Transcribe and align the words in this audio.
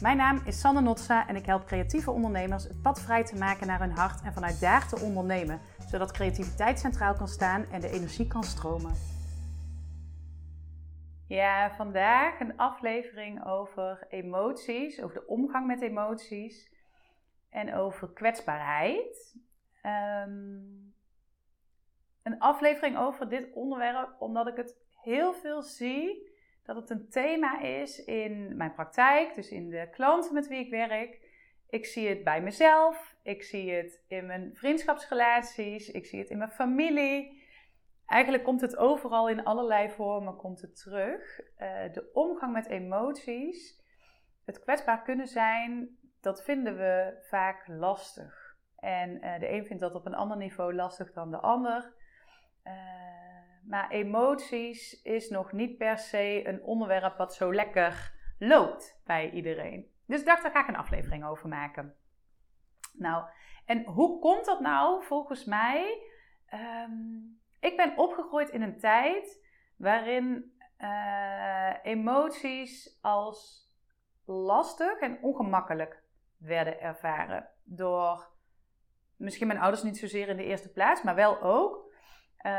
Mijn 0.00 0.16
naam 0.16 0.40
is 0.44 0.60
Sanne 0.60 0.80
Notsa 0.80 1.28
en 1.28 1.36
ik 1.36 1.46
help 1.46 1.64
creatieve 1.64 2.10
ondernemers 2.10 2.64
het 2.64 2.82
pad 2.82 3.00
vrij 3.00 3.24
te 3.24 3.36
maken 3.36 3.66
naar 3.66 3.80
hun 3.80 3.90
hart 3.90 4.22
en 4.22 4.32
vanuit 4.32 4.60
daar 4.60 4.88
te 4.88 5.00
ondernemen, 5.00 5.60
zodat 5.86 6.12
creativiteit 6.12 6.78
centraal 6.78 7.14
kan 7.14 7.28
staan 7.28 7.64
en 7.72 7.80
de 7.80 7.90
energie 7.90 8.26
kan 8.26 8.42
stromen. 8.42 8.92
Ja, 11.26 11.74
vandaag 11.74 12.40
een 12.40 12.56
aflevering 12.56 13.46
over 13.46 14.06
emoties, 14.08 15.02
over 15.02 15.14
de 15.14 15.26
omgang 15.26 15.66
met 15.66 15.82
emoties 15.82 16.72
en 17.50 17.74
over 17.74 18.12
kwetsbaarheid. 18.12 19.36
Ehm, 19.82 20.58
een 22.22 22.38
aflevering 22.38 22.98
over 22.98 23.28
dit 23.28 23.52
onderwerp, 23.52 24.16
omdat 24.18 24.46
ik 24.46 24.56
het 24.56 24.76
heel 25.02 25.32
veel 25.32 25.62
zie 25.62 26.29
dat 26.74 26.88
het 26.88 26.90
een 26.90 27.08
thema 27.08 27.60
is 27.60 28.04
in 28.04 28.56
mijn 28.56 28.72
praktijk, 28.72 29.34
dus 29.34 29.50
in 29.50 29.70
de 29.70 29.88
klanten 29.90 30.34
met 30.34 30.48
wie 30.48 30.58
ik 30.58 30.70
werk. 30.70 31.28
Ik 31.68 31.86
zie 31.86 32.08
het 32.08 32.24
bij 32.24 32.42
mezelf, 32.42 33.16
ik 33.22 33.42
zie 33.42 33.72
het 33.72 34.04
in 34.08 34.26
mijn 34.26 34.50
vriendschapsrelaties, 34.54 35.90
ik 35.90 36.06
zie 36.06 36.18
het 36.18 36.30
in 36.30 36.38
mijn 36.38 36.50
familie. 36.50 37.42
Eigenlijk 38.06 38.44
komt 38.44 38.60
het 38.60 38.76
overal 38.76 39.28
in 39.28 39.44
allerlei 39.44 39.90
vormen 39.90 40.36
komt 40.36 40.60
het 40.60 40.76
terug. 40.76 41.40
Uh, 41.40 41.92
de 41.92 42.10
omgang 42.12 42.52
met 42.52 42.66
emoties, 42.66 43.82
het 44.44 44.60
kwetsbaar 44.60 45.02
kunnen 45.02 45.26
zijn, 45.26 45.98
dat 46.20 46.44
vinden 46.44 46.76
we 46.76 47.18
vaak 47.28 47.68
lastig. 47.68 48.56
En 48.76 49.10
uh, 49.10 49.38
de 49.38 49.50
een 49.50 49.66
vindt 49.66 49.82
dat 49.82 49.94
op 49.94 50.06
een 50.06 50.14
ander 50.14 50.36
niveau 50.36 50.74
lastig 50.74 51.12
dan 51.12 51.30
de 51.30 51.40
ander. 51.40 51.94
Uh, 52.64 53.29
maar 53.62 53.90
emoties 53.90 55.02
is 55.02 55.28
nog 55.28 55.52
niet 55.52 55.78
per 55.78 55.98
se 55.98 56.48
een 56.48 56.62
onderwerp 56.62 57.16
wat 57.16 57.34
zo 57.34 57.54
lekker 57.54 58.14
loopt 58.38 59.00
bij 59.04 59.30
iedereen. 59.30 59.90
Dus 60.06 60.20
ik 60.20 60.26
dacht, 60.26 60.42
daar 60.42 60.52
ga 60.52 60.60
ik 60.60 60.68
een 60.68 60.76
aflevering 60.76 61.24
over 61.24 61.48
maken. 61.48 61.94
Nou, 62.92 63.24
en 63.64 63.84
hoe 63.84 64.18
komt 64.20 64.44
dat 64.44 64.60
nou 64.60 65.04
volgens 65.04 65.44
mij? 65.44 66.02
Um, 66.54 67.40
ik 67.60 67.76
ben 67.76 67.96
opgegroeid 67.96 68.48
in 68.48 68.62
een 68.62 68.78
tijd 68.78 69.46
waarin 69.76 70.58
uh, 70.78 71.74
emoties 71.82 72.98
als 73.00 73.68
lastig 74.24 74.98
en 74.98 75.22
ongemakkelijk 75.22 76.02
werden 76.36 76.80
ervaren. 76.80 77.48
Door 77.64 78.28
misschien 79.16 79.46
mijn 79.46 79.60
ouders 79.60 79.82
niet 79.82 79.98
zozeer 79.98 80.28
in 80.28 80.36
de 80.36 80.44
eerste 80.44 80.72
plaats, 80.72 81.02
maar 81.02 81.14
wel 81.14 81.42
ook. 81.42 81.89
Uh, 82.46 82.52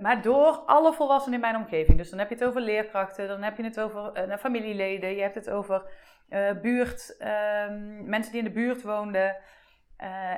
maar 0.00 0.22
door 0.22 0.56
alle 0.66 0.92
volwassenen 0.92 1.34
in 1.34 1.40
mijn 1.40 1.62
omgeving. 1.62 1.98
Dus 1.98 2.10
dan 2.10 2.18
heb 2.18 2.28
je 2.28 2.34
het 2.34 2.44
over 2.44 2.60
leerkrachten, 2.60 3.28
dan 3.28 3.42
heb 3.42 3.56
je 3.56 3.64
het 3.64 3.80
over 3.80 4.28
uh, 4.28 4.36
familieleden, 4.36 5.14
je 5.14 5.22
hebt 5.22 5.34
het 5.34 5.50
over 5.50 5.90
uh, 6.28 6.50
buurt, 6.62 7.16
ehm, 7.18 8.08
mensen 8.08 8.32
die 8.32 8.40
in 8.40 8.46
de 8.46 8.60
buurt 8.60 8.82
woonden. 8.82 9.36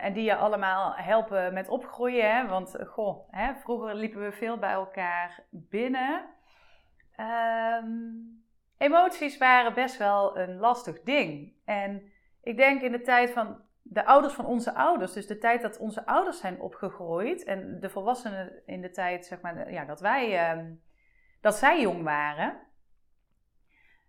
en 0.00 0.12
die 0.12 0.24
je 0.24 0.36
allemaal 0.36 0.92
helpen 0.94 1.54
met 1.54 1.68
opgroeien. 1.68 2.36
Hè? 2.36 2.46
Want 2.46 2.76
goh, 2.86 3.28
hè, 3.30 3.54
vroeger 3.54 3.94
liepen 3.94 4.20
we 4.20 4.32
veel 4.32 4.58
bij 4.58 4.72
elkaar 4.72 5.40
binnen. 5.50 6.24
Um, 7.20 8.44
emoties 8.78 9.38
waren 9.38 9.74
best 9.74 9.96
wel 9.96 10.38
een 10.38 10.56
lastig 10.56 11.02
ding. 11.02 11.52
En 11.64 12.12
ik 12.42 12.56
denk 12.56 12.82
in 12.82 12.92
de 12.92 13.00
tijd 13.00 13.30
van 13.30 13.60
de 13.88 14.04
ouders 14.04 14.34
van 14.34 14.46
onze 14.46 14.74
ouders, 14.74 15.12
dus 15.12 15.26
de 15.26 15.38
tijd 15.38 15.62
dat 15.62 15.78
onze 15.78 16.06
ouders 16.06 16.40
zijn 16.40 16.60
opgegroeid 16.60 17.44
en 17.44 17.80
de 17.80 17.90
volwassenen 17.90 18.62
in 18.66 18.80
de 18.80 18.90
tijd, 18.90 19.26
zeg 19.26 19.40
maar, 19.40 19.72
ja, 19.72 19.84
dat 19.84 20.00
wij, 20.00 20.50
um, 20.56 20.82
dat 21.40 21.56
zij 21.56 21.80
jong 21.80 22.02
waren, 22.02 22.56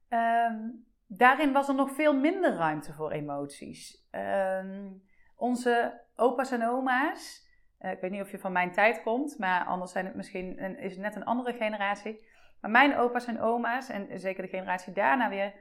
um, 0.09 0.85
daarin 1.07 1.51
was 1.51 1.67
er 1.67 1.75
nog 1.75 1.91
veel 1.91 2.15
minder 2.15 2.55
ruimte 2.55 2.93
voor 2.93 3.11
emoties. 3.11 4.07
Um, 4.11 5.03
onze 5.35 6.01
opa's 6.15 6.51
en 6.51 6.67
oma's, 6.67 7.47
uh, 7.79 7.91
ik 7.91 7.99
weet 7.99 8.11
niet 8.11 8.21
of 8.21 8.31
je 8.31 8.39
van 8.39 8.51
mijn 8.51 8.71
tijd 8.71 9.01
komt, 9.01 9.37
maar 9.37 9.65
anders 9.65 9.91
zijn 9.91 10.05
het 10.05 10.15
misschien 10.15 10.59
is 10.59 10.91
het 10.91 11.01
net 11.01 11.15
een 11.15 11.25
andere 11.25 11.53
generatie. 11.53 12.25
Maar 12.61 12.71
mijn 12.71 12.97
opa's 12.97 13.25
en 13.25 13.41
oma's, 13.41 13.89
en 13.89 14.19
zeker 14.19 14.43
de 14.43 14.49
generatie 14.49 14.93
daarna 14.93 15.29
weer, 15.29 15.53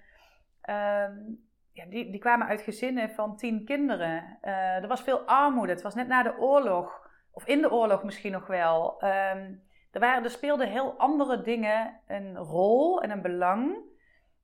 ja, 1.76 1.84
die, 1.84 2.10
die 2.10 2.20
kwamen 2.20 2.46
uit 2.46 2.60
gezinnen 2.60 3.10
van 3.10 3.36
tien 3.36 3.64
kinderen. 3.64 4.38
Uh, 4.42 4.82
er 4.82 4.88
was 4.88 5.02
veel 5.02 5.20
armoede. 5.20 5.72
Het 5.72 5.82
was 5.82 5.94
net 5.94 6.08
na 6.08 6.22
de 6.22 6.38
oorlog, 6.38 7.10
of 7.30 7.46
in 7.46 7.60
de 7.60 7.70
oorlog 7.70 8.02
misschien 8.04 8.32
nog 8.32 8.46
wel. 8.46 9.02
Um, 9.04 9.62
er, 9.90 10.00
waren, 10.00 10.24
er 10.24 10.30
speelden 10.30 10.68
heel 10.68 10.92
andere 10.92 11.42
dingen 11.42 12.00
een 12.06 12.36
rol 12.36 13.02
en 13.02 13.10
een 13.10 13.22
belang. 13.22 13.76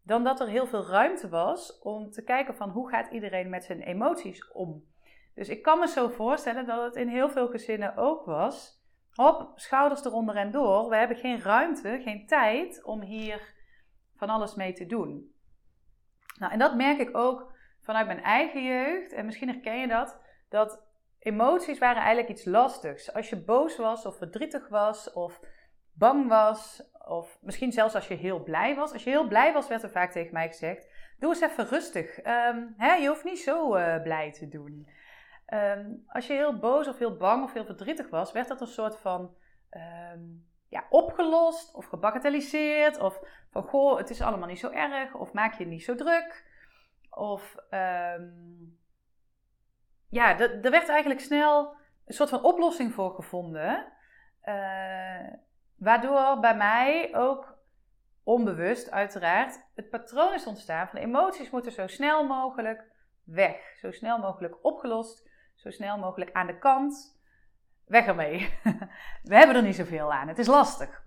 Dan 0.03 0.25
dat 0.25 0.41
er 0.41 0.49
heel 0.49 0.67
veel 0.67 0.87
ruimte 0.87 1.29
was 1.29 1.79
om 1.79 2.11
te 2.11 2.25
kijken 2.25 2.55
van 2.55 2.71
hoe 2.71 2.89
gaat 2.89 3.13
iedereen 3.13 3.49
met 3.49 3.65
zijn 3.65 3.81
emoties 3.81 4.53
om. 4.53 4.85
Dus 5.35 5.49
ik 5.49 5.63
kan 5.63 5.79
me 5.79 5.89
zo 5.89 6.09
voorstellen 6.09 6.67
dat 6.67 6.85
het 6.85 6.97
in 6.97 7.09
heel 7.09 7.31
veel 7.31 7.49
gezinnen 7.49 7.97
ook 7.97 8.25
was. 8.25 8.81
Hop, 9.13 9.53
schouders 9.55 10.05
eronder 10.05 10.37
en 10.37 10.51
door. 10.51 10.89
We 10.89 10.97
hebben 10.97 11.17
geen 11.17 11.41
ruimte, 11.41 12.01
geen 12.03 12.27
tijd 12.27 12.85
om 12.85 13.01
hier 13.01 13.55
van 14.17 14.29
alles 14.29 14.55
mee 14.55 14.73
te 14.73 14.87
doen. 14.87 15.32
Nou, 16.39 16.53
en 16.53 16.59
dat 16.59 16.75
merk 16.75 16.99
ik 16.99 17.17
ook 17.17 17.53
vanuit 17.83 18.07
mijn 18.07 18.23
eigen 18.23 18.65
jeugd. 18.65 19.13
En 19.13 19.25
misschien 19.25 19.49
herken 19.49 19.81
je 19.81 19.89
dat. 19.89 20.21
Dat 20.49 20.83
emoties 21.19 21.79
waren 21.79 22.03
eigenlijk 22.03 22.29
iets 22.29 22.45
lastigs. 22.45 23.13
Als 23.13 23.31
je 23.31 23.45
boos 23.45 23.77
was 23.77 24.07
of 24.07 24.17
verdrietig 24.17 24.69
was 24.69 25.13
of 25.13 25.41
bang 25.93 26.29
was. 26.29 26.91
Of 27.07 27.39
misschien 27.41 27.73
zelfs 27.73 27.95
als 27.95 28.09
je 28.09 28.15
heel 28.15 28.43
blij 28.43 28.75
was. 28.75 28.93
Als 28.93 29.05
je 29.05 29.11
heel 29.11 29.29
blij 29.29 29.53
was, 29.53 29.69
werd 29.69 29.83
er 29.83 29.91
vaak 29.91 30.13
tegen 30.13 30.33
mij 30.33 30.49
gezegd: 30.49 30.89
Doe 31.19 31.31
eens 31.31 31.41
even 31.41 31.67
rustig. 31.67 32.19
Um, 32.19 32.75
hè, 32.77 32.95
je 32.95 33.09
hoeft 33.09 33.25
niet 33.25 33.41
zo 33.41 33.77
uh, 33.77 34.03
blij 34.03 34.33
te 34.33 34.49
doen. 34.49 34.89
Um, 35.55 36.05
als 36.07 36.27
je 36.27 36.33
heel 36.33 36.59
boos 36.59 36.89
of 36.89 36.99
heel 36.99 37.17
bang 37.17 37.45
of 37.45 37.53
heel 37.53 37.65
verdrietig 37.65 38.11
was, 38.11 38.33
werd 38.33 38.49
dat 38.49 38.61
een 38.61 38.67
soort 38.67 38.97
van 38.97 39.37
um, 40.15 40.47
ja, 40.73 40.87
opgelost 40.89 41.75
of 41.75 41.87
gebagatelliseerd. 41.87 42.99
Of 42.99 43.21
van 43.51 43.63
goh, 43.63 43.99
het 43.99 44.11
is 44.11 44.21
allemaal 44.21 44.49
niet 44.49 44.59
zo 44.59 44.71
erg. 44.71 45.15
Of 45.15 45.33
maak 45.33 45.55
je 45.55 45.67
niet 45.67 45.85
zo 45.85 45.95
druk. 45.95 46.51
Of 47.11 47.57
um, 47.71 48.79
ja, 50.09 50.39
er 50.39 50.71
werd 50.71 50.89
eigenlijk 50.89 51.21
snel 51.21 51.77
een 52.07 52.15
soort 52.15 52.29
van 52.29 52.43
oplossing 52.43 52.93
voor 52.93 53.15
gevonden. 53.15 53.93
Uh, 54.45 55.29
waardoor 55.77 56.41
bij 56.41 56.57
mij 56.57 57.15
ook 57.15 57.59
onbewust 58.25 58.91
uiteraard 58.91 59.71
het 59.75 59.91
patroon 59.91 60.35
is 60.35 60.47
ontstaan 60.47 60.89
van 60.89 60.99
emoties 60.99 61.51
moeten 61.51 61.73
zo 61.73 61.87
snel 61.87 62.27
mogelijk 62.27 62.91
weg. 63.25 63.77
Zo 63.81 63.91
snel 63.91 64.19
mogelijk 64.19 64.65
opgelost. 64.65 65.31
Zo 65.55 65.71
snel 65.71 65.99
mogelijk 65.99 66.33
aan 66.33 66.47
de 66.47 66.59
kant 66.59 67.21
weg 67.93 68.07
ermee. 68.07 68.55
We 69.31 69.37
hebben 69.37 69.57
er 69.57 69.63
niet 69.63 69.77
zoveel 69.77 70.13
aan. 70.13 70.29
Het 70.29 70.39
is 70.39 70.47
lastig. 70.47 71.03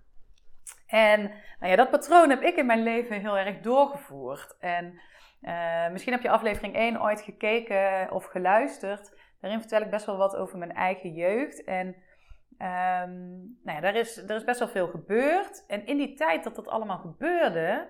En 0.88 1.22
nou 1.60 1.72
ja, 1.72 1.76
dat 1.76 1.90
patroon 1.90 2.30
heb 2.30 2.42
ik 2.42 2.56
in 2.56 2.66
mijn 2.66 2.84
leven 2.84 3.20
heel 3.20 3.38
erg 3.38 3.60
doorgevoerd. 3.60 4.56
En 4.60 5.00
uh, 5.42 5.90
misschien 5.90 6.14
heb 6.14 6.22
je 6.22 6.30
aflevering 6.30 6.76
1 6.76 7.02
ooit 7.02 7.22
gekeken 7.22 8.12
of 8.12 8.26
geluisterd. 8.26 9.12
Daarin 9.42 9.60
vertel 9.60 9.82
ik 9.82 9.90
best 9.90 10.06
wel 10.06 10.18
wat 10.18 10.36
over 10.36 10.58
mijn 10.58 10.74
eigen 10.74 11.14
jeugd. 11.14 11.64
En 11.64 11.88
um, 11.88 13.58
nou 13.64 13.76
ja, 13.76 13.80
daar 13.80 13.96
is, 13.96 14.18
er 14.18 14.36
is 14.36 14.44
best 14.44 14.60
wel 14.60 14.68
veel 14.68 14.88
gebeurd. 14.88 15.66
En 15.68 15.86
in 15.86 15.98
die 15.98 16.14
tijd 16.14 16.44
dat 16.44 16.56
dat 16.56 16.68
allemaal 16.68 16.98
gebeurde, 16.98 17.88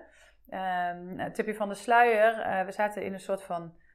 um, 0.50 1.32
tipje 1.32 1.54
van 1.54 1.68
de 1.68 1.74
sluier, 1.74 2.38
uh, 2.38 2.64
we 2.64 2.72
zaten 2.72 3.04
in 3.04 3.12
een 3.12 3.20
soort 3.20 3.42
van 3.42 3.62
eh, 3.62 3.85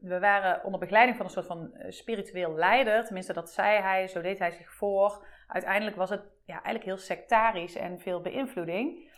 we 0.00 0.18
waren 0.20 0.64
onder 0.64 0.80
begeleiding 0.80 1.16
van 1.16 1.26
een 1.26 1.32
soort 1.32 1.46
van 1.46 1.74
eh, 1.74 1.90
spiritueel 1.90 2.54
leider. 2.54 3.04
Tenminste, 3.04 3.32
dat 3.32 3.50
zei 3.50 3.80
hij, 3.80 4.08
zo 4.08 4.20
deed 4.20 4.38
hij 4.38 4.50
zich 4.50 4.72
voor. 4.72 5.26
Uiteindelijk 5.46 5.96
was 5.96 6.10
het 6.10 6.22
ja, 6.44 6.52
eigenlijk 6.52 6.84
heel 6.84 6.96
sectarisch 6.96 7.76
en 7.76 8.00
veel 8.00 8.20
beïnvloeding. 8.20 9.12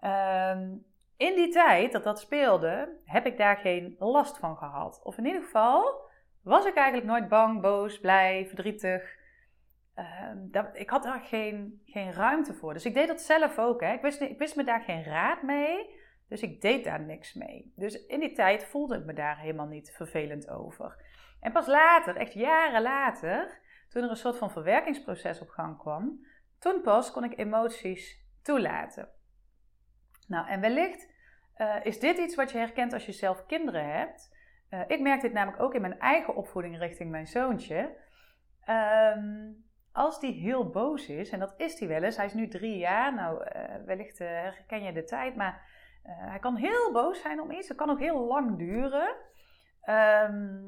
Ehm, 0.00 0.68
in 1.16 1.34
die 1.34 1.48
tijd 1.48 1.92
dat 1.92 2.04
dat 2.04 2.20
speelde, 2.20 3.00
heb 3.04 3.26
ik 3.26 3.36
daar 3.38 3.56
geen 3.56 3.96
last 3.98 4.38
van 4.38 4.56
gehad. 4.56 5.00
Of 5.02 5.18
in 5.18 5.26
ieder 5.26 5.42
geval 5.42 6.04
was 6.42 6.66
ik 6.66 6.74
eigenlijk 6.74 7.06
nooit 7.06 7.28
bang, 7.28 7.60
boos, 7.60 8.00
blij, 8.00 8.46
verdrietig. 8.46 9.16
Ehm, 9.94 10.36
dat, 10.50 10.68
ik 10.72 10.90
had 10.90 11.02
daar 11.02 11.20
geen, 11.20 11.82
geen 11.84 12.12
ruimte 12.12 12.54
voor. 12.54 12.72
Dus 12.72 12.84
ik 12.84 12.94
deed 12.94 13.08
dat 13.08 13.20
zelf 13.20 13.58
ook. 13.58 13.80
Hè. 13.80 13.92
Ik, 13.92 14.00
wist, 14.00 14.20
ik 14.20 14.38
wist 14.38 14.56
me 14.56 14.64
daar 14.64 14.80
geen 14.80 15.04
raad 15.04 15.42
mee. 15.42 16.04
Dus 16.28 16.42
ik 16.42 16.60
deed 16.60 16.84
daar 16.84 17.00
niks 17.00 17.34
mee. 17.34 17.72
Dus 17.76 18.06
in 18.06 18.20
die 18.20 18.32
tijd 18.32 18.64
voelde 18.64 18.96
ik 18.96 19.04
me 19.04 19.12
daar 19.12 19.38
helemaal 19.38 19.66
niet 19.66 19.92
vervelend 19.92 20.48
over. 20.50 21.04
En 21.40 21.52
pas 21.52 21.66
later, 21.66 22.16
echt 22.16 22.32
jaren 22.32 22.82
later, 22.82 23.60
toen 23.88 24.02
er 24.02 24.10
een 24.10 24.16
soort 24.16 24.38
van 24.38 24.50
verwerkingsproces 24.50 25.40
op 25.40 25.48
gang 25.48 25.78
kwam, 25.78 26.26
toen 26.58 26.82
pas 26.82 27.12
kon 27.12 27.24
ik 27.24 27.38
emoties 27.38 28.24
toelaten. 28.42 29.08
Nou, 30.28 30.48
en 30.48 30.60
wellicht 30.60 31.14
uh, 31.56 31.76
is 31.82 32.00
dit 32.00 32.18
iets 32.18 32.34
wat 32.34 32.50
je 32.50 32.58
herkent 32.58 32.92
als 32.92 33.06
je 33.06 33.12
zelf 33.12 33.46
kinderen 33.46 33.96
hebt. 33.98 34.34
Uh, 34.70 34.80
ik 34.86 35.00
merk 35.00 35.20
dit 35.20 35.32
namelijk 35.32 35.62
ook 35.62 35.74
in 35.74 35.80
mijn 35.80 35.98
eigen 35.98 36.36
opvoeding 36.36 36.78
richting 36.78 37.10
mijn 37.10 37.26
zoontje. 37.26 37.96
Um, 39.16 39.64
als 39.92 40.20
die 40.20 40.32
heel 40.32 40.70
boos 40.70 41.08
is, 41.08 41.30
en 41.30 41.38
dat 41.38 41.54
is 41.56 41.78
hij 41.78 41.88
wel 41.88 42.02
eens, 42.02 42.16
hij 42.16 42.26
is 42.26 42.34
nu 42.34 42.48
drie 42.48 42.78
jaar, 42.78 43.14
nou 43.14 43.44
uh, 43.44 43.62
wellicht 43.84 44.18
herken 44.18 44.82
je 44.82 44.92
de 44.92 45.04
tijd, 45.04 45.36
maar 45.36 45.74
hij 46.06 46.38
kan 46.38 46.56
heel 46.56 46.92
boos 46.92 47.20
zijn 47.20 47.40
om 47.40 47.50
iets. 47.50 47.68
Het 47.68 47.76
kan 47.76 47.90
ook 47.90 47.98
heel 47.98 48.26
lang 48.26 48.58
duren. 48.58 49.16
Ehm, 49.80 50.64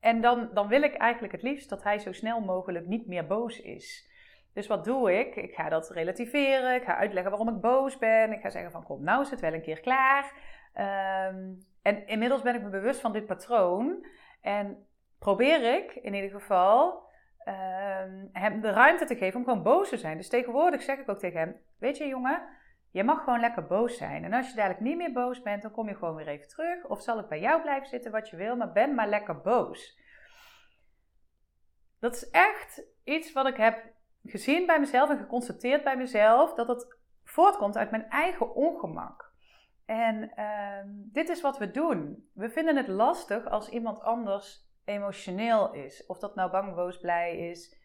en 0.00 0.20
dan, 0.20 0.50
dan 0.54 0.68
wil 0.68 0.82
ik 0.82 0.94
eigenlijk 0.94 1.32
het 1.32 1.42
liefst 1.42 1.68
dat 1.68 1.82
hij 1.82 1.98
zo 1.98 2.12
snel 2.12 2.40
mogelijk 2.40 2.86
niet 2.86 3.06
meer 3.06 3.26
boos 3.26 3.60
is. 3.60 4.08
Dus 4.52 4.66
wat 4.66 4.84
doe 4.84 5.18
ik? 5.18 5.36
Ik 5.36 5.54
ga 5.54 5.68
dat 5.68 5.90
relativeren. 5.90 6.74
Ik 6.74 6.84
ga 6.84 6.96
uitleggen 6.96 7.30
waarom 7.30 7.54
ik 7.54 7.60
boos 7.60 7.98
ben. 7.98 8.32
Ik 8.32 8.40
ga 8.40 8.50
zeggen 8.50 8.70
van 8.70 8.84
kom, 8.84 9.02
nou 9.02 9.22
is 9.22 9.30
het 9.30 9.40
wel 9.40 9.52
een 9.52 9.62
keer 9.62 9.80
klaar. 9.80 10.32
Ehm, 10.72 11.52
en 11.82 12.06
inmiddels 12.06 12.42
ben 12.42 12.54
ik 12.54 12.62
me 12.62 12.68
bewust 12.68 13.00
van 13.00 13.12
dit 13.12 13.26
patroon. 13.26 14.06
En 14.40 14.86
probeer 15.18 15.74
ik 15.74 15.94
in 15.94 16.14
ieder 16.14 16.30
geval 16.30 17.08
um, 17.44 18.28
hem 18.32 18.60
de 18.60 18.70
ruimte 18.70 19.04
te 19.04 19.16
geven 19.16 19.38
om 19.38 19.44
gewoon 19.44 19.62
boos 19.62 19.88
te 19.88 19.96
zijn. 19.96 20.16
Dus 20.16 20.28
tegenwoordig 20.28 20.82
zeg 20.82 20.98
ik 20.98 21.08
ook 21.08 21.18
tegen 21.18 21.40
hem: 21.40 21.56
Weet 21.78 21.96
je, 21.96 22.06
jongen, 22.06 22.42
je 22.90 23.04
mag 23.04 23.24
gewoon 23.24 23.40
lekker 23.40 23.66
boos 23.66 23.96
zijn. 23.96 24.24
En 24.24 24.32
als 24.32 24.48
je 24.48 24.54
dadelijk 24.54 24.80
niet 24.80 24.96
meer 24.96 25.12
boos 25.12 25.42
bent, 25.42 25.62
dan 25.62 25.70
kom 25.70 25.88
je 25.88 25.94
gewoon 25.94 26.14
weer 26.14 26.28
even 26.28 26.48
terug. 26.48 26.84
Of 26.84 27.02
zal 27.02 27.18
ik 27.18 27.28
bij 27.28 27.40
jou 27.40 27.62
blijven 27.62 27.88
zitten 27.88 28.10
wat 28.10 28.28
je 28.28 28.36
wil, 28.36 28.56
maar 28.56 28.72
ben 28.72 28.94
maar 28.94 29.08
lekker 29.08 29.40
boos. 29.40 29.98
Dat 31.98 32.14
is 32.14 32.30
echt 32.30 32.82
iets 33.04 33.32
wat 33.32 33.46
ik 33.46 33.56
heb 33.56 33.84
gezien 34.24 34.66
bij 34.66 34.80
mezelf 34.80 35.10
en 35.10 35.18
geconstateerd 35.18 35.84
bij 35.84 35.96
mezelf 35.96 36.54
dat 36.54 36.68
het 36.68 36.98
voortkomt 37.24 37.76
uit 37.76 37.90
mijn 37.90 38.08
eigen 38.08 38.54
ongemak. 38.54 39.32
En 39.86 40.32
uh, 40.36 40.92
dit 41.12 41.28
is 41.28 41.40
wat 41.40 41.58
we 41.58 41.70
doen. 41.70 42.28
We 42.34 42.50
vinden 42.50 42.76
het 42.76 42.88
lastig 42.88 43.46
als 43.46 43.68
iemand 43.68 44.00
anders 44.00 44.68
emotioneel 44.84 45.72
is. 45.72 46.06
Of 46.06 46.18
dat 46.18 46.34
nou 46.34 46.50
bang, 46.50 46.74
boos, 46.74 46.98
blij 46.98 47.38
is. 47.38 47.79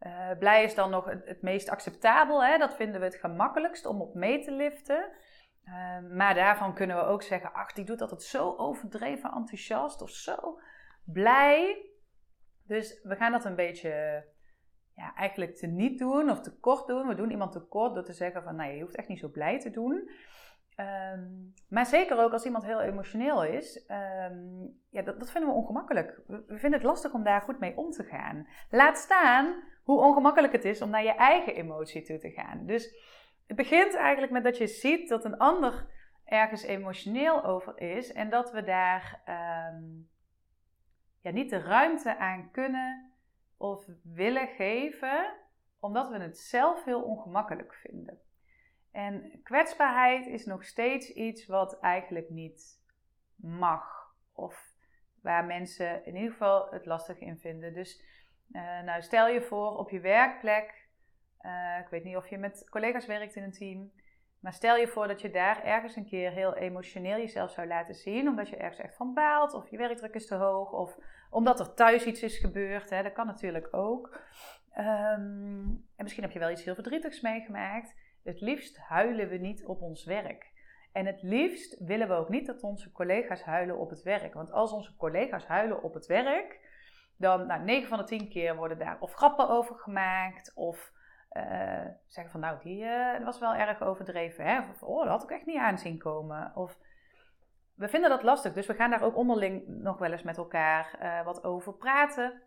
Uh, 0.00 0.38
blij 0.38 0.64
is 0.64 0.74
dan 0.74 0.90
nog 0.90 1.04
het, 1.04 1.42
meest 1.42 1.68
acceptabel. 1.68 2.44
Hè? 2.44 2.58
Dat 2.58 2.74
vinden 2.74 3.00
we 3.00 3.06
het 3.06 3.16
gemakkelijkst 3.16 3.86
om 3.86 4.00
op 4.00 4.14
mee 4.14 4.44
te 4.44 4.52
liften. 4.52 5.10
Uh, 5.64 5.98
maar 6.16 6.34
daarvan 6.34 6.74
kunnen 6.74 6.96
we 6.96 7.02
ook 7.02 7.22
zeggen: 7.22 7.52
ach, 7.52 7.72
die 7.72 7.84
doet 7.84 8.00
altijd 8.00 8.22
zo 8.22 8.54
overdreven 8.56 9.32
enthousiast 9.32 10.02
of 10.02 10.10
zo 10.10 10.60
blij. 11.04 11.86
Dus 12.66 13.00
we 13.02 13.16
gaan 13.16 13.32
dat 13.32 13.44
een 13.44 13.54
beetje 13.54 14.24
ja, 14.94 15.14
eigenlijk 15.14 15.56
te 15.56 15.66
niet 15.66 15.98
doen 15.98 16.30
of 16.30 16.40
te 16.40 16.58
kort 16.58 16.86
doen. 16.86 17.08
We 17.08 17.14
doen 17.14 17.30
iemand 17.30 17.52
te 17.52 17.66
kort 17.66 17.94
door 17.94 18.04
te 18.04 18.12
zeggen 18.12 18.42
van, 18.42 18.56
nou 18.56 18.72
je 18.72 18.82
hoeft 18.82 18.96
echt 18.96 19.08
niet 19.08 19.20
zo 19.20 19.28
blij 19.28 19.60
te 19.60 19.70
doen. 19.70 20.10
Um, 20.80 21.54
maar 21.68 21.86
zeker 21.86 22.18
ook 22.18 22.32
als 22.32 22.44
iemand 22.44 22.64
heel 22.64 22.80
emotioneel 22.80 23.44
is, 23.44 23.86
um, 24.30 24.80
ja, 24.90 25.02
dat, 25.02 25.18
dat, 25.18 25.30
vinden 25.30 25.50
we 25.50 25.56
ongemakkelijk. 25.56 26.20
We, 26.26 26.44
vinden 26.46 26.72
het 26.72 26.82
lastig 26.82 27.12
om 27.12 27.24
daar 27.24 27.40
goed 27.40 27.58
mee 27.58 27.76
om 27.76 27.90
te 27.90 28.04
gaan. 28.04 28.46
Laat 28.70 28.98
staan 28.98 29.62
hoe 29.88 30.00
ongemakkelijk 30.00 30.52
het 30.52 30.64
is 30.64 30.82
om 30.82 30.90
naar 30.90 31.02
je 31.02 31.14
eigen 31.14 31.54
emotie 31.54 32.02
toe 32.02 32.18
te 32.18 32.30
gaan. 32.30 32.66
Dus 32.66 32.94
het 33.46 33.56
begint 33.56 33.94
eigenlijk 33.94 34.32
met 34.32 34.44
dat 34.44 34.58
je 34.58 34.66
ziet 34.66 35.08
dat 35.08 35.24
een 35.24 35.36
ander 35.38 35.86
ergens 36.24 36.62
emotioneel 36.62 37.44
over 37.44 37.80
is 37.80 38.12
en 38.12 38.30
dat 38.30 38.52
we 38.52 38.62
daar 38.64 39.22
um, 39.74 40.08
ja, 41.20 41.30
niet 41.30 41.50
de 41.50 41.60
ruimte 41.60 42.16
aan 42.16 42.50
kunnen 42.50 43.12
of 43.56 43.86
willen 44.02 44.46
geven, 44.46 45.34
omdat 45.80 46.08
we 46.10 46.18
het 46.18 46.38
zelf 46.38 46.84
heel 46.84 47.02
ongemakkelijk 47.02 47.74
vinden. 47.74 48.18
En 48.92 49.40
kwetsbaarheid 49.42 50.26
is 50.26 50.44
nog 50.44 50.64
steeds 50.64 51.12
iets 51.12 51.46
wat 51.46 51.78
eigenlijk 51.80 52.30
niet 52.30 52.82
mag. 53.36 54.14
Of 54.32 54.72
waar 55.22 55.44
mensen 55.44 56.04
in 56.04 56.14
ieder 56.14 56.30
geval 56.30 56.70
het 56.70 56.86
lastig 56.86 57.18
in 57.18 57.38
vinden. 57.38 57.74
Dus 57.74 58.02
uh, 58.52 58.82
nou, 58.82 59.02
stel 59.02 59.28
je 59.28 59.42
voor 59.42 59.76
op 59.76 59.90
je 59.90 60.00
werkplek. 60.00 60.88
Uh, 61.40 61.78
ik 61.80 61.88
weet 61.88 62.04
niet 62.04 62.16
of 62.16 62.28
je 62.28 62.38
met 62.38 62.68
collega's 62.70 63.06
werkt 63.06 63.36
in 63.36 63.42
een 63.42 63.52
team. 63.52 63.92
Maar 64.40 64.52
stel 64.52 64.76
je 64.76 64.88
voor 64.88 65.08
dat 65.08 65.20
je 65.20 65.30
daar 65.30 65.64
ergens 65.64 65.96
een 65.96 66.06
keer 66.06 66.30
heel 66.30 66.54
emotioneel 66.54 67.16
jezelf 67.16 67.50
zou 67.50 67.66
laten 67.66 67.94
zien. 67.94 68.28
Omdat 68.28 68.48
je 68.48 68.56
ergens 68.56 68.80
echt 68.80 68.96
van 68.96 69.14
baalt. 69.14 69.54
Of 69.54 69.70
je 69.70 69.76
werkdruk 69.76 70.14
is 70.14 70.26
te 70.26 70.34
hoog. 70.34 70.72
Of 70.72 70.96
omdat 71.30 71.60
er 71.60 71.74
thuis 71.74 72.06
iets 72.06 72.22
is 72.22 72.38
gebeurd. 72.38 72.90
Hè, 72.90 73.02
dat 73.02 73.12
kan 73.12 73.26
natuurlijk 73.26 73.68
ook. 73.74 74.20
Um, 74.78 75.86
en 75.96 76.02
misschien 76.02 76.22
heb 76.22 76.32
je 76.32 76.38
wel 76.38 76.50
iets 76.50 76.64
heel 76.64 76.74
verdrietigs 76.74 77.20
meegemaakt. 77.20 77.94
Het 78.24 78.40
liefst 78.40 78.78
huilen 78.78 79.28
we 79.28 79.36
niet 79.36 79.64
op 79.64 79.82
ons 79.82 80.04
werk. 80.04 80.52
En 80.92 81.06
het 81.06 81.22
liefst 81.22 81.78
willen 81.78 82.08
we 82.08 82.14
ook 82.14 82.28
niet 82.28 82.46
dat 82.46 82.62
onze 82.62 82.92
collega's 82.92 83.42
huilen 83.42 83.78
op 83.78 83.90
het 83.90 84.02
werk. 84.02 84.34
Want 84.34 84.52
als 84.52 84.72
onze 84.72 84.96
collega's 84.96 85.46
huilen 85.46 85.82
op 85.82 85.94
het 85.94 86.06
werk, 86.06 86.60
dan 87.18 87.46
nou, 87.46 87.62
9 87.62 87.88
van 87.88 87.98
de 87.98 88.04
10 88.04 88.28
keer 88.28 88.56
worden 88.56 88.78
daar 88.78 88.96
of 89.00 89.12
grappen 89.12 89.48
over 89.48 89.74
gemaakt. 89.76 90.52
Of 90.54 90.92
uh, 91.32 91.86
zeggen 92.06 92.32
van 92.32 92.40
nou, 92.40 92.58
die 92.62 92.84
uh, 92.84 93.24
was 93.24 93.38
wel 93.38 93.54
erg 93.54 93.82
overdreven. 93.82 94.44
Hè? 94.44 94.58
Of 94.58 94.82
oh, 94.82 95.02
dat 95.02 95.08
had 95.08 95.22
ik 95.22 95.30
echt 95.30 95.46
niet 95.46 95.58
aanzien 95.58 95.98
komen. 95.98 96.52
Of 96.54 96.78
we 97.74 97.88
vinden 97.88 98.10
dat 98.10 98.22
lastig, 98.22 98.52
dus 98.52 98.66
we 98.66 98.74
gaan 98.74 98.90
daar 98.90 99.02
ook 99.02 99.16
onderling 99.16 99.66
nog 99.66 99.98
wel 99.98 100.12
eens 100.12 100.22
met 100.22 100.36
elkaar 100.36 100.98
uh, 101.02 101.24
wat 101.24 101.44
over 101.44 101.74
praten. 101.74 102.42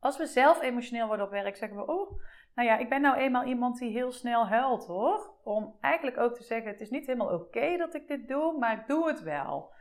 Als 0.00 0.18
we 0.18 0.26
zelf 0.26 0.62
emotioneel 0.62 1.06
worden 1.06 1.26
op 1.26 1.32
werk, 1.32 1.56
zeggen 1.56 1.78
we: 1.78 1.86
Oh, 1.86 2.20
nou 2.54 2.68
ja, 2.68 2.78
ik 2.78 2.88
ben 2.88 3.00
nou 3.00 3.16
eenmaal 3.16 3.44
iemand 3.44 3.78
die 3.78 3.90
heel 3.90 4.12
snel 4.12 4.46
huilt 4.46 4.86
hoor. 4.86 5.34
Om 5.44 5.76
eigenlijk 5.80 6.18
ook 6.18 6.34
te 6.34 6.42
zeggen: 6.42 6.70
Het 6.70 6.80
is 6.80 6.90
niet 6.90 7.06
helemaal 7.06 7.34
oké 7.34 7.76
dat 7.76 7.94
ik 7.94 8.08
dit 8.08 8.28
doe, 8.28 8.58
maar 8.58 8.78
ik 8.78 8.86
doe 8.86 9.08
het 9.08 9.22
wel. 9.22 9.72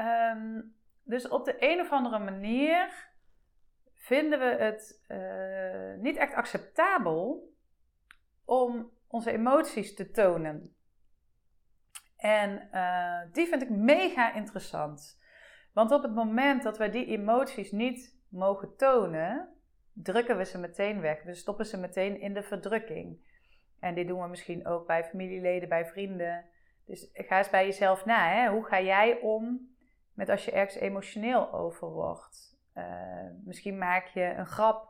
Um, 0.00 0.74
dus 1.04 1.28
op 1.28 1.44
de 1.44 1.56
een 1.58 1.80
of 1.80 1.90
andere 1.90 2.18
manier 2.18 3.10
vinden 4.02 4.38
we 4.38 4.44
het 4.44 5.02
uh, 5.08 6.02
niet 6.02 6.16
echt 6.16 6.34
acceptabel 6.34 7.52
om 8.44 8.90
onze 9.06 9.32
emoties 9.32 9.94
te 9.94 10.10
tonen. 10.10 10.74
En 12.16 12.68
uh, 12.72 13.20
die 13.32 13.46
vind 13.46 13.62
ik 13.62 13.70
mega 13.70 14.34
interessant. 14.34 15.20
Want 15.72 15.92
op 15.92 16.02
het 16.02 16.14
moment 16.14 16.62
dat 16.62 16.78
wij 16.78 16.90
die 16.90 17.06
emoties 17.06 17.72
niet 17.72 18.18
mogen 18.28 18.76
tonen, 18.76 19.48
drukken 19.92 20.36
we 20.36 20.44
ze 20.44 20.58
meteen 20.58 21.00
weg. 21.00 21.22
We 21.22 21.34
stoppen 21.34 21.66
ze 21.66 21.78
meteen 21.78 22.20
in 22.20 22.34
de 22.34 22.42
verdrukking. 22.42 23.30
En 23.80 23.94
dit 23.94 24.08
doen 24.08 24.22
we 24.22 24.28
misschien 24.28 24.66
ook 24.66 24.86
bij 24.86 25.04
familieleden, 25.04 25.68
bij 25.68 25.86
vrienden. 25.86 26.44
Dus 26.86 27.10
ga 27.12 27.38
eens 27.38 27.50
bij 27.50 27.64
jezelf 27.64 28.04
na. 28.04 28.28
Hè? 28.28 28.50
Hoe 28.50 28.64
ga 28.64 28.80
jij 28.80 29.20
om 29.20 29.74
met 30.14 30.28
als 30.28 30.44
je 30.44 30.50
ergens 30.50 30.74
emotioneel 30.74 31.52
over 31.52 31.88
wordt? 31.88 32.51
Uh, 32.74 33.30
misschien 33.44 33.78
maak 33.78 34.06
je 34.06 34.24
een 34.24 34.46
grap 34.46 34.88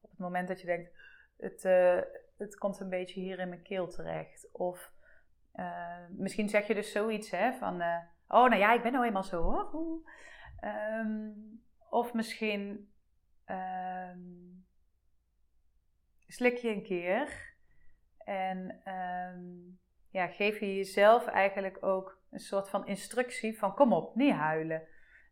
op 0.00 0.10
het 0.10 0.18
moment 0.18 0.48
dat 0.48 0.60
je 0.60 0.66
denkt: 0.66 0.90
het, 1.36 1.64
uh, 1.64 2.00
het 2.38 2.58
komt 2.58 2.80
een 2.80 2.88
beetje 2.88 3.20
hier 3.20 3.38
in 3.38 3.48
mijn 3.48 3.62
keel 3.62 3.88
terecht. 3.88 4.48
Of 4.52 4.92
uh, 5.54 5.96
misschien 6.10 6.48
zeg 6.48 6.66
je 6.66 6.74
dus 6.74 6.92
zoiets 6.92 7.30
hè, 7.30 7.52
van: 7.52 7.74
Oh, 8.28 8.48
nou 8.48 8.56
ja, 8.56 8.72
ik 8.72 8.82
ben 8.82 8.92
nou 8.92 9.04
eenmaal 9.04 9.24
zo. 9.24 9.68
Um, 10.64 11.62
of 11.90 12.14
misschien 12.14 12.92
um, 13.46 14.64
slik 16.26 16.56
je 16.56 16.68
een 16.68 16.82
keer 16.82 17.54
en 18.18 18.82
um, 18.92 19.78
ja, 20.10 20.26
geef 20.26 20.60
je 20.60 20.76
jezelf 20.76 21.26
eigenlijk 21.26 21.84
ook 21.84 22.20
een 22.30 22.40
soort 22.40 22.68
van 22.68 22.86
instructie 22.86 23.58
van 23.58 23.74
kom 23.74 23.92
op, 23.92 24.14
niet 24.14 24.34
huilen. 24.34 24.88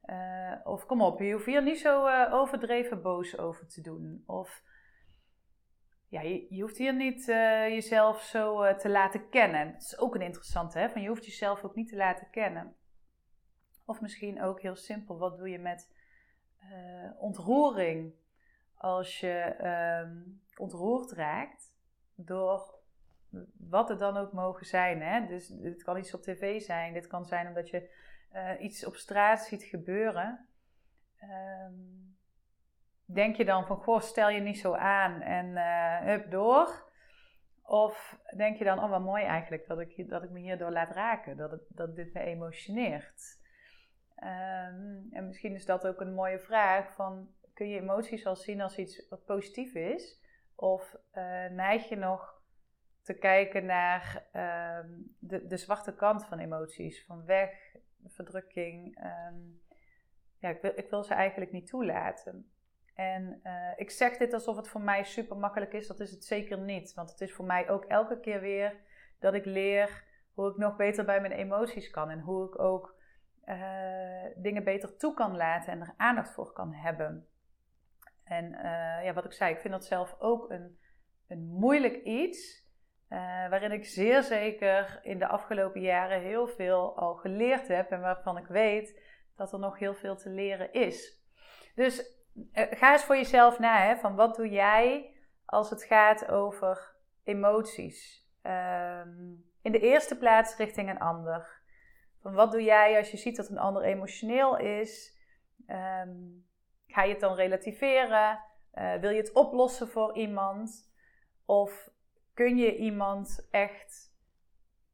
Uh, 0.06 0.52
of 0.64 0.86
kom 0.86 1.02
op, 1.02 1.20
je 1.20 1.32
hoeft 1.32 1.46
hier 1.46 1.62
niet 1.62 1.78
zo 1.78 2.06
uh, 2.06 2.34
overdreven 2.34 3.02
boos 3.02 3.38
over 3.38 3.66
te 3.66 3.80
doen. 3.80 4.22
Of 4.26 4.62
ja, 6.08 6.20
je, 6.20 6.46
je 6.50 6.62
hoeft 6.62 6.76
hier 6.76 6.94
niet 6.94 7.28
uh, 7.28 7.68
jezelf 7.68 8.22
zo 8.22 8.74
te 8.74 8.88
laten 8.88 9.28
kennen. 9.28 9.72
Dat 9.72 9.82
is 9.82 9.98
ook 9.98 10.14
een 10.14 10.22
interessante, 10.22 10.78
hè? 10.78 10.90
Van 10.90 11.02
je 11.02 11.08
hoeft 11.08 11.24
jezelf 11.24 11.64
ook 11.64 11.74
niet 11.74 11.88
te 11.88 11.96
laten 11.96 12.30
kennen. 12.30 12.74
Of 13.84 14.00
misschien 14.00 14.42
ook 14.42 14.60
heel 14.60 14.76
simpel, 14.76 15.18
wat 15.18 15.38
doe 15.38 15.50
je 15.50 15.58
met 15.58 15.98
ontroering. 17.18 18.14
Als 18.74 19.20
je 19.20 19.56
uh, 19.60 20.10
ontroerd 20.56 21.12
raakt 21.12 21.74
door 22.14 22.80
wat 23.56 23.88
het 23.88 23.98
dan 23.98 24.16
ook 24.16 24.32
mogen 24.32 24.66
zijn. 24.66 25.02
Hè? 25.02 25.26
Dus 25.26 25.46
dit 25.46 25.82
kan 25.82 25.98
iets 25.98 26.14
op 26.14 26.22
tv 26.22 26.60
zijn, 26.60 26.92
dit 26.92 27.06
kan 27.06 27.24
zijn 27.24 27.46
omdat 27.46 27.68
je 27.68 27.90
uh, 28.34 28.62
iets 28.62 28.86
op 28.86 28.96
straat 28.96 29.44
ziet 29.44 29.62
gebeuren. 29.62 30.48
Um, 31.22 32.16
denk 33.04 33.36
je 33.36 33.44
dan 33.44 33.66
van, 33.66 33.76
goh, 33.76 34.00
stel 34.00 34.28
je 34.28 34.40
niet 34.40 34.58
zo 34.58 34.74
aan 34.74 35.20
en 35.20 35.46
uh, 35.46 36.00
hup 36.00 36.30
door. 36.30 36.88
Of 37.62 38.20
denk 38.36 38.56
je 38.56 38.64
dan, 38.64 38.82
oh 38.82 38.90
wat 38.90 39.00
mooi 39.00 39.24
eigenlijk 39.24 39.66
dat 39.66 39.80
ik, 39.80 40.08
dat 40.08 40.22
ik 40.22 40.30
me 40.30 40.38
hierdoor 40.38 40.70
laat 40.70 40.90
raken, 40.90 41.36
dat, 41.36 41.60
dat 41.68 41.96
dit 41.96 42.12
me 42.12 42.20
emotioneert. 42.20 43.38
Um, 44.16 45.08
en 45.12 45.26
misschien 45.26 45.54
is 45.54 45.64
dat 45.64 45.86
ook 45.86 46.00
een 46.00 46.14
mooie 46.14 46.38
vraag 46.38 46.94
van, 46.94 47.34
kun 47.54 47.68
je 47.68 47.80
emoties 47.80 48.26
al 48.26 48.36
zien 48.36 48.60
als 48.60 48.78
iets 48.78 49.08
wat 49.08 49.24
positief 49.24 49.74
is? 49.74 50.20
Of 50.54 50.96
uh, 51.14 51.46
neig 51.46 51.88
je 51.88 51.96
nog 51.96 52.42
te 53.02 53.14
kijken 53.14 53.64
naar 53.64 54.26
um, 54.32 55.16
de, 55.18 55.46
de 55.46 55.56
zwarte 55.56 55.94
kant 55.94 56.24
van 56.24 56.38
emoties, 56.38 57.04
van 57.04 57.24
weg, 57.24 57.50
verdrukking. 58.06 59.04
Um, 59.04 59.60
ja, 60.38 60.48
ik 60.48 60.60
wil, 60.60 60.72
ik 60.74 60.90
wil 60.90 61.04
ze 61.04 61.14
eigenlijk 61.14 61.52
niet 61.52 61.66
toelaten. 61.66 62.50
En 62.94 63.40
uh, 63.42 63.72
ik 63.76 63.90
zeg 63.90 64.16
dit 64.16 64.32
alsof 64.32 64.56
het 64.56 64.68
voor 64.68 64.80
mij 64.80 65.04
super 65.04 65.36
makkelijk 65.36 65.72
is, 65.72 65.86
dat 65.86 66.00
is 66.00 66.10
het 66.10 66.24
zeker 66.24 66.58
niet. 66.58 66.94
Want 66.94 67.10
het 67.10 67.20
is 67.20 67.32
voor 67.32 67.44
mij 67.44 67.68
ook 67.68 67.84
elke 67.84 68.20
keer 68.20 68.40
weer 68.40 68.76
dat 69.18 69.34
ik 69.34 69.44
leer 69.44 70.04
hoe 70.34 70.50
ik 70.50 70.56
nog 70.56 70.76
beter 70.76 71.04
bij 71.04 71.20
mijn 71.20 71.32
emoties 71.32 71.90
kan 71.90 72.10
en 72.10 72.20
hoe 72.20 72.46
ik 72.46 72.58
ook 72.58 72.98
uh, 73.44 74.24
dingen 74.36 74.64
beter 74.64 74.96
toe 74.96 75.14
kan 75.14 75.36
laten 75.36 75.72
en 75.72 75.80
er 75.80 75.94
aandacht 75.96 76.32
voor 76.32 76.52
kan 76.52 76.72
hebben. 76.72 77.28
En 78.24 78.52
uh, 78.52 79.04
ja, 79.04 79.12
wat 79.12 79.24
ik 79.24 79.32
zei, 79.32 79.54
ik 79.54 79.60
vind 79.60 79.72
dat 79.72 79.84
zelf 79.84 80.16
ook 80.18 80.50
een, 80.50 80.78
een 81.26 81.44
moeilijk 81.44 81.96
iets. 82.02 82.68
Uh, 83.10 83.18
waarin 83.48 83.72
ik 83.72 83.84
zeer 83.84 84.22
zeker 84.22 85.00
in 85.02 85.18
de 85.18 85.26
afgelopen 85.26 85.80
jaren 85.80 86.20
heel 86.20 86.46
veel 86.46 86.96
al 86.96 87.14
geleerd 87.14 87.68
heb 87.68 87.90
en 87.90 88.00
waarvan 88.00 88.36
ik 88.36 88.46
weet 88.46 89.02
dat 89.36 89.52
er 89.52 89.58
nog 89.58 89.78
heel 89.78 89.94
veel 89.94 90.16
te 90.16 90.30
leren 90.30 90.72
is. 90.72 91.22
Dus 91.74 92.14
ga 92.54 92.92
eens 92.92 93.04
voor 93.04 93.16
jezelf 93.16 93.58
na, 93.58 93.96
van 93.96 94.14
wat 94.14 94.36
doe 94.36 94.48
jij 94.48 95.14
als 95.44 95.70
het 95.70 95.84
gaat 95.84 96.28
over 96.28 96.94
emoties? 97.24 98.28
Um, 98.42 99.44
in 99.62 99.72
de 99.72 99.80
eerste 99.80 100.18
plaats 100.18 100.56
richting 100.56 100.90
een 100.90 100.98
ander. 100.98 101.60
Van 102.20 102.34
wat 102.34 102.52
doe 102.52 102.62
jij 102.62 102.96
als 102.96 103.10
je 103.10 103.16
ziet 103.16 103.36
dat 103.36 103.48
een 103.48 103.58
ander 103.58 103.82
emotioneel 103.82 104.58
is? 104.58 105.18
Um, 105.66 106.46
ga 106.86 107.02
je 107.02 107.10
het 107.10 107.20
dan 107.20 107.34
relativeren? 107.34 108.40
Uh, 108.74 108.94
wil 108.94 109.10
je 109.10 109.20
het 109.20 109.32
oplossen 109.32 109.88
voor 109.88 110.16
iemand? 110.16 110.92
Of 111.44 111.90
kun 112.40 112.56
je 112.56 112.76
iemand 112.76 113.48
echt 113.50 114.14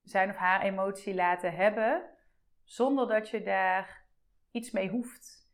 zijn 0.03 0.31
of 0.31 0.37
haar 0.37 0.63
emotie 0.63 1.15
laten 1.15 1.55
hebben 1.55 2.11
zonder 2.65 3.09
dat 3.09 3.29
je 3.29 3.43
daar 3.43 4.05
iets 4.51 4.71
mee 4.71 4.89
hoeft? 4.89 5.49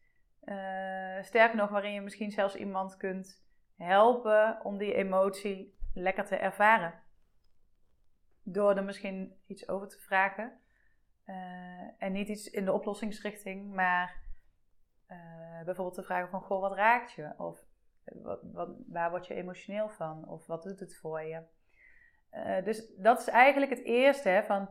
Uh, 0.44 1.22
sterker 1.22 1.56
nog, 1.56 1.70
waarin 1.70 1.92
je 1.92 2.00
misschien 2.00 2.30
zelfs 2.30 2.54
iemand 2.54 2.96
kunt 2.96 3.44
helpen 3.76 4.64
om 4.64 4.78
die 4.78 4.94
emotie 4.94 5.78
lekker 5.94 6.24
te 6.24 6.36
ervaren. 6.36 7.02
Door 8.42 8.76
er 8.76 8.84
misschien 8.84 9.40
iets 9.46 9.68
over 9.68 9.88
te 9.88 9.98
vragen. 9.98 10.60
Uh, 11.26 11.34
en 11.98 12.12
niet 12.12 12.28
iets 12.28 12.50
in 12.50 12.64
de 12.64 12.72
oplossingsrichting, 12.72 13.74
maar 13.74 14.22
uh, 15.08 15.64
bijvoorbeeld 15.64 15.94
te 15.94 16.02
vragen 16.02 16.28
van, 16.28 16.40
goh, 16.40 16.60
wat 16.60 16.76
raakt 16.76 17.12
je? 17.12 17.34
Of 17.36 17.64
wat, 18.42 18.70
waar 18.86 19.10
word 19.10 19.26
je 19.26 19.34
emotioneel 19.34 19.88
van? 19.88 20.28
Of 20.28 20.46
wat 20.46 20.62
doet 20.62 20.80
het 20.80 20.96
voor 20.96 21.22
je? 21.22 21.42
Uh, 22.32 22.64
dus 22.64 22.92
dat 22.96 23.20
is 23.20 23.28
eigenlijk 23.28 23.70
het 23.70 23.84
eerste, 23.84 24.28
hè, 24.28 24.42
van 24.42 24.70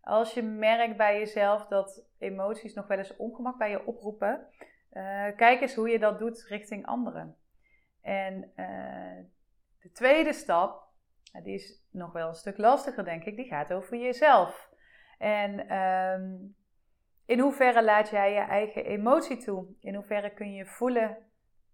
als 0.00 0.34
je 0.34 0.42
merkt 0.42 0.96
bij 0.96 1.18
jezelf 1.18 1.66
dat 1.66 2.06
emoties 2.18 2.74
nog 2.74 2.86
wel 2.86 2.98
eens 2.98 3.16
ongemak 3.16 3.58
bij 3.58 3.70
je 3.70 3.86
oproepen, 3.86 4.46
kijk 5.36 5.60
eens 5.60 5.74
hoe 5.74 5.88
je 5.88 5.98
dat 5.98 6.18
doet 6.18 6.44
richting 6.48 6.86
anderen. 6.86 7.36
En 8.00 8.52
de 9.80 9.90
tweede 9.92 10.32
stap 10.32 10.92
die 11.40 11.54
is 11.54 11.82
nog 11.90 12.12
wel 12.12 12.28
een 12.28 12.34
stuk 12.34 12.58
lastiger, 12.58 13.04
denk 13.04 13.24
ik. 13.24 13.36
Die 13.36 13.46
gaat 13.46 13.72
over 13.72 13.96
jezelf. 13.96 14.70
En 15.18 15.76
um, 15.76 16.56
in 17.26 17.38
hoeverre 17.38 17.84
laat 17.84 18.08
jij 18.08 18.32
je 18.32 18.40
eigen 18.40 18.84
emotie 18.84 19.36
toe? 19.36 19.66
In 19.80 19.94
hoeverre 19.94 20.30
kun 20.30 20.52
je 20.52 20.66
voelen 20.66 21.18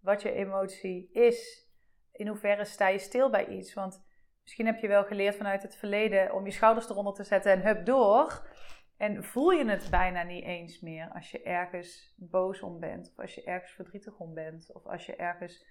wat 0.00 0.22
je 0.22 0.32
emotie 0.32 1.10
is? 1.12 1.68
In 2.12 2.26
hoeverre 2.26 2.64
sta 2.64 2.88
je 2.88 2.98
stil 2.98 3.30
bij 3.30 3.46
iets? 3.46 3.74
Want 3.74 4.06
misschien 4.48 4.66
heb 4.66 4.78
je 4.78 4.88
wel 4.88 5.04
geleerd 5.04 5.36
vanuit 5.36 5.62
het 5.62 5.76
verleden 5.76 6.32
om 6.32 6.44
je 6.44 6.52
schouders 6.52 6.88
eronder 6.88 7.14
te 7.14 7.24
zetten 7.24 7.52
en 7.52 7.62
hup 7.62 7.86
door. 7.86 8.48
En 8.96 9.24
voel 9.24 9.50
je 9.50 9.68
het 9.68 9.90
bijna 9.90 10.22
niet 10.22 10.44
eens 10.44 10.80
meer 10.80 11.10
als 11.14 11.30
je 11.30 11.42
ergens 11.42 12.14
boos 12.16 12.62
om 12.62 12.80
bent, 12.80 13.10
of 13.10 13.18
als 13.18 13.34
je 13.34 13.44
ergens 13.44 13.72
verdrietig 13.72 14.18
om 14.18 14.34
bent, 14.34 14.72
of 14.72 14.86
als 14.86 15.06
je 15.06 15.16
ergens 15.16 15.66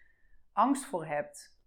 angst 0.54 0.86
voor 0.86 1.06
hebt. 1.06 1.58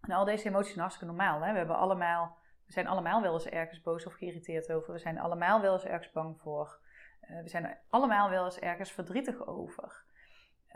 En 0.00 0.10
al 0.10 0.24
deze 0.24 0.48
emoties 0.48 0.68
zijn 0.68 0.80
hartstikke 0.80 1.14
normaal. 1.14 1.40
Hè? 1.40 1.52
We, 1.52 1.58
hebben 1.58 1.76
allemaal, 1.76 2.38
we 2.66 2.72
zijn 2.72 2.86
allemaal 2.86 3.22
wel 3.22 3.32
eens 3.32 3.48
ergens 3.48 3.80
boos 3.80 4.06
of 4.06 4.14
geïrriteerd 4.14 4.72
over. 4.72 4.92
We 4.92 4.98
zijn 4.98 5.18
allemaal 5.18 5.60
wel 5.60 5.72
eens 5.72 5.84
ergens 5.84 6.12
bang 6.12 6.40
voor. 6.40 6.80
Uh, 7.22 7.42
we 7.42 7.48
zijn 7.48 7.78
allemaal 7.88 8.30
wel 8.30 8.44
eens 8.44 8.58
ergens 8.58 8.92
verdrietig 8.92 9.46
over. 9.46 10.04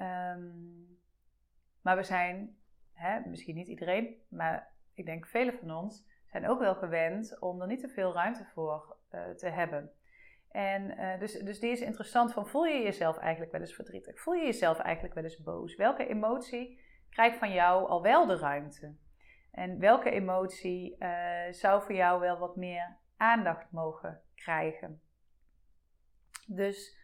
Um, 0.00 0.98
maar 1.82 1.96
we 1.96 2.02
zijn, 2.02 2.56
hè, 2.92 3.20
misschien 3.28 3.54
niet 3.54 3.68
iedereen, 3.68 4.22
maar 4.28 4.74
ik 4.96 5.06
denk 5.06 5.26
velen 5.26 5.58
van 5.58 5.70
ons 5.70 6.04
zijn 6.26 6.48
ook 6.48 6.58
wel 6.58 6.74
gewend 6.74 7.40
om 7.40 7.60
er 7.60 7.66
niet 7.66 7.80
te 7.80 7.88
veel 7.88 8.12
ruimte 8.12 8.44
voor 8.44 8.96
uh, 9.10 9.30
te 9.30 9.48
hebben. 9.48 9.90
En 10.50 11.00
uh, 11.00 11.18
dus, 11.18 11.32
dus 11.32 11.60
die 11.60 11.70
is 11.70 11.80
interessant 11.80 12.32
van, 12.32 12.48
voel 12.48 12.64
je 12.64 12.82
jezelf 12.82 13.16
eigenlijk 13.16 13.52
wel 13.52 13.60
eens 13.60 13.74
verdrietig? 13.74 14.20
Voel 14.20 14.34
je 14.34 14.44
jezelf 14.44 14.78
eigenlijk 14.78 15.14
wel 15.14 15.24
eens 15.24 15.42
boos? 15.42 15.76
Welke 15.76 16.06
emotie 16.06 16.80
krijgt 17.10 17.38
van 17.38 17.52
jou 17.52 17.88
al 17.88 18.02
wel 18.02 18.26
de 18.26 18.36
ruimte? 18.36 18.94
En 19.50 19.78
welke 19.78 20.10
emotie 20.10 20.96
uh, 20.98 21.52
zou 21.52 21.82
voor 21.82 21.94
jou 21.94 22.20
wel 22.20 22.38
wat 22.38 22.56
meer 22.56 22.96
aandacht 23.16 23.72
mogen 23.72 24.22
krijgen? 24.34 25.00
Dus 26.46 26.98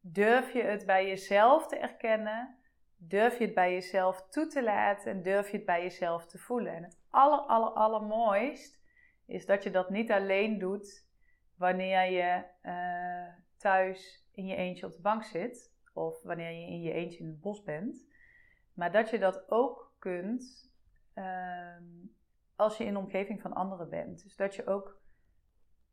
durf 0.00 0.52
je 0.52 0.62
het 0.62 0.86
bij 0.86 1.06
jezelf 1.06 1.66
te 1.66 1.76
erkennen? 1.76 2.59
Durf 3.02 3.38
je 3.38 3.44
het 3.44 3.54
bij 3.54 3.72
jezelf 3.72 4.28
toe 4.28 4.46
te 4.46 4.62
laten 4.62 5.12
en 5.12 5.22
durf 5.22 5.50
je 5.50 5.56
het 5.56 5.66
bij 5.66 5.82
jezelf 5.82 6.26
te 6.26 6.38
voelen? 6.38 6.74
En 6.74 6.82
het 6.82 6.98
aller, 7.10 7.40
aller, 7.72 8.52
is 9.26 9.46
dat 9.46 9.62
je 9.62 9.70
dat 9.70 9.90
niet 9.90 10.10
alleen 10.10 10.58
doet 10.58 11.06
wanneer 11.56 12.10
je 12.10 12.44
uh, 12.62 13.34
thuis 13.56 14.24
in 14.32 14.46
je 14.46 14.56
eentje 14.56 14.86
op 14.86 14.92
de 14.92 15.00
bank 15.00 15.22
zit 15.22 15.72
of 15.92 16.22
wanneer 16.22 16.50
je 16.50 16.66
in 16.66 16.82
je 16.82 16.92
eentje 16.92 17.18
in 17.18 17.26
het 17.26 17.40
bos 17.40 17.62
bent, 17.62 18.08
maar 18.74 18.92
dat 18.92 19.10
je 19.10 19.18
dat 19.18 19.50
ook 19.50 19.94
kunt 19.98 20.70
Ehm, 21.20 21.84
als 22.56 22.76
je 22.76 22.84
in 22.84 22.92
de 22.92 22.98
omgeving 22.98 23.40
van 23.40 23.52
anderen 23.52 23.88
bent. 23.88 24.22
Dus 24.22 24.36
dat 24.36 24.54
je 24.54 24.66
ook 24.66 25.00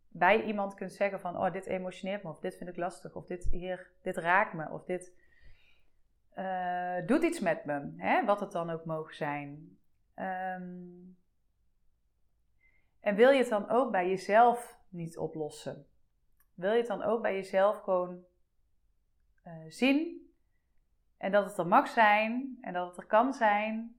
bij 0.08 0.44
iemand 0.44 0.74
kunt 0.74 0.92
zeggen 0.92 1.20
van, 1.20 1.38
oh, 1.38 1.52
dit 1.52 1.66
emotioneert 1.66 2.24
me, 2.24 2.30
of 2.30 2.40
dit 2.40 2.58
vind 2.58 2.70
ik 2.70 2.78
lastig, 2.78 3.16
of 3.16 3.26
dit, 3.26 3.48
hier, 3.52 3.92
dit 4.02 4.18
raakt 4.18 4.54
me, 4.54 4.70
of 4.70 4.84
dit 4.84 5.14
uh, 6.38 7.06
doet 7.06 7.24
iets 7.24 7.40
met 7.40 7.66
me, 7.66 7.94
hè? 7.98 8.26
wat 8.26 8.40
het 8.40 8.52
dan 8.52 8.70
ook 8.70 8.86
mogen 8.86 9.16
zijn. 9.16 9.78
Um, 10.16 11.18
en 13.00 13.16
wil 13.16 13.30
je 13.30 13.40
het 13.40 13.50
dan 13.50 13.70
ook 13.70 13.92
bij 13.92 14.10
jezelf 14.10 14.78
niet 14.90 15.18
oplossen? 15.18 15.86
Wil 16.54 16.72
je 16.72 16.78
het 16.78 16.88
dan 16.88 17.04
ook 17.04 17.22
bij 17.22 17.34
jezelf 17.34 17.82
gewoon 17.82 18.24
uh, 19.46 19.54
zien 19.68 20.32
en 21.18 21.32
dat 21.32 21.46
het 21.46 21.58
er 21.58 21.68
mag 21.68 21.88
zijn 21.88 22.58
en 22.62 22.74
dat 22.74 22.88
het 22.88 22.98
er 22.98 23.06
kan 23.06 23.34
zijn 23.34 23.96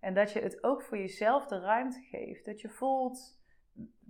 en 0.00 0.14
dat 0.14 0.32
je 0.32 0.40
het 0.40 0.64
ook 0.64 0.82
voor 0.82 0.98
jezelf 0.98 1.46
de 1.46 1.60
ruimte 1.60 2.00
geeft. 2.00 2.44
Dat 2.44 2.60
je 2.60 2.68
voelt, 2.68 3.40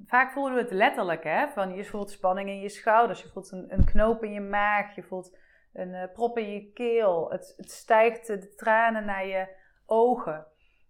vaak 0.06 0.32
voelen 0.32 0.54
we 0.54 0.60
het 0.60 0.70
letterlijk, 0.70 1.24
hè? 1.24 1.48
Van 1.48 1.74
je 1.74 1.84
voelt 1.84 2.10
spanning 2.10 2.48
in 2.48 2.60
je 2.60 2.68
schouders, 2.68 3.22
je 3.22 3.28
voelt 3.28 3.50
een, 3.50 3.72
een 3.72 3.84
knoop 3.84 4.24
in 4.24 4.32
je 4.32 4.40
maag, 4.40 4.94
je 4.94 5.02
voelt 5.02 5.38
een 5.72 5.88
uh, 5.88 6.12
prop 6.12 6.38
in 6.38 6.52
je 6.52 6.72
keel. 6.72 7.30
Het, 7.30 7.54
het 7.56 7.70
stijgt 7.70 8.26
de 8.26 8.54
tranen 8.54 9.04
naar 9.04 9.26
je 9.26 9.56
ogen. 9.86 10.46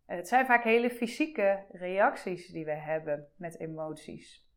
Het 0.06 0.28
zijn 0.28 0.46
vaak 0.46 0.64
hele 0.64 0.90
fysieke 0.90 1.64
reacties 1.70 2.48
die 2.48 2.64
we 2.64 2.74
hebben 2.74 3.28
met 3.36 3.60
emoties. 3.60 4.50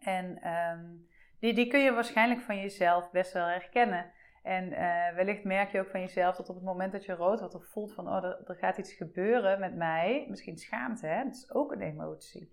En 0.00 0.48
um, 0.48 1.08
die, 1.40 1.54
die 1.54 1.66
kun 1.66 1.80
je 1.80 1.92
waarschijnlijk 1.92 2.40
van 2.40 2.60
jezelf 2.60 3.10
best 3.10 3.32
wel 3.32 3.46
herkennen. 3.46 4.12
En 4.42 4.72
uh, 4.72 5.14
wellicht 5.14 5.44
merk 5.44 5.70
je 5.70 5.80
ook 5.80 5.90
van 5.90 6.00
jezelf 6.00 6.36
dat 6.36 6.48
op 6.48 6.54
het 6.54 6.64
moment 6.64 6.92
dat 6.92 7.04
je 7.04 7.12
rood 7.12 7.40
wordt 7.40 7.54
of 7.54 7.66
voelt 7.66 7.94
van, 7.94 8.08
oh, 8.08 8.24
er, 8.24 8.44
er, 8.46 8.56
gaat 8.56 8.78
iets 8.78 8.92
gebeuren 8.92 9.60
met 9.60 9.74
mij, 9.74 10.26
misschien 10.28 10.56
schaamte, 10.56 11.06
hè? 11.06 11.24
dat 11.24 11.34
is 11.34 11.52
ook 11.52 11.72
een 11.72 11.80
emotie, 11.80 12.52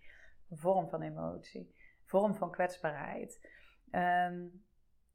een 0.49 0.57
vorm 0.57 0.89
van 0.89 1.01
emotie, 1.01 1.61
een 1.61 2.05
vorm 2.05 2.35
van 2.35 2.51
kwetsbaarheid. 2.51 3.49
Um, 3.91 4.63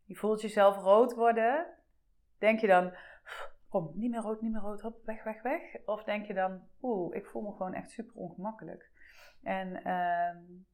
je 0.09 0.15
voelt 0.15 0.41
jezelf 0.41 0.77
rood 0.77 1.15
worden, 1.15 1.67
denk 2.39 2.61
je 2.61 2.67
dan, 2.67 2.93
kom, 3.69 3.91
niet 3.95 4.11
meer 4.11 4.21
rood, 4.21 4.41
niet 4.41 4.53
meer 4.53 4.61
rood, 4.61 4.81
hop, 4.81 5.05
weg, 5.05 5.25
weg, 5.25 5.43
weg. 5.43 5.61
Of 5.87 6.05
denk 6.05 6.27
je 6.27 6.35
dan, 6.35 6.63
oeh, 6.83 7.17
ik 7.17 7.27
voel 7.27 7.43
me 7.43 7.51
gewoon 7.51 7.75
echt 7.75 7.91
super 7.91 8.15
ongemakkelijk. 8.15 8.91
En 9.43 9.93
um, 9.93 10.67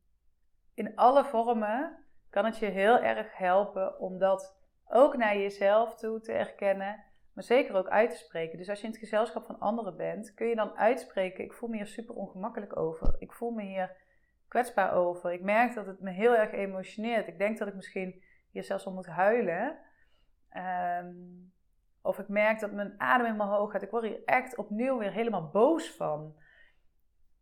in 0.74 0.96
alle 0.96 1.24
vormen 1.24 2.04
kan 2.30 2.44
het 2.44 2.58
je 2.58 2.66
heel 2.66 2.98
erg 2.98 3.36
helpen 3.36 4.00
om 4.00 4.18
dat 4.18 4.56
ook 4.88 5.16
naar 5.16 5.36
jezelf 5.36 5.94
toe 5.94 6.20
te 6.20 6.32
erkennen, 6.32 7.04
maar 7.32 7.44
zeker 7.44 7.74
ook 7.74 7.88
uit 7.88 8.10
te 8.10 8.16
spreken. 8.16 8.58
Dus 8.58 8.68
als 8.68 8.78
je 8.80 8.84
in 8.84 8.90
het 8.90 9.00
gezelschap 9.00 9.44
van 9.44 9.58
anderen 9.58 9.96
bent, 9.96 10.34
kun 10.34 10.46
je 10.46 10.54
dan 10.54 10.76
uitspreken: 10.76 11.44
Ik 11.44 11.52
voel 11.52 11.68
me 11.68 11.76
hier 11.76 11.86
super 11.86 12.14
ongemakkelijk 12.14 12.76
over. 12.76 13.16
Ik 13.18 13.32
voel 13.32 13.50
me 13.50 13.62
hier 13.62 13.96
kwetsbaar 14.48 14.92
over. 14.92 15.32
Ik 15.32 15.42
merk 15.42 15.74
dat 15.74 15.86
het 15.86 16.00
me 16.00 16.10
heel 16.10 16.36
erg 16.36 16.52
emotioneert. 16.52 17.26
Ik 17.26 17.38
denk 17.38 17.58
dat 17.58 17.68
ik 17.68 17.74
misschien 17.74 18.22
hier 18.54 18.64
zelfs 18.64 18.87
al 18.87 18.92
moet 18.92 19.06
huilen. 19.06 19.78
Um, 21.02 21.52
of 22.02 22.18
ik 22.18 22.28
merk 22.28 22.61
dat 22.61 22.73
mijn 22.73 22.94
adem 22.99 23.37
mijn 23.37 23.49
hoog 23.49 23.70
gaat. 23.70 23.82
Ik 23.82 23.90
word 23.90 24.04
hier 24.04 24.25
echt 24.25 24.56
opnieuw 24.56 24.99
weer 24.99 25.12
helemaal 25.12 25.50
boos 25.50 25.90
van. 25.90 26.34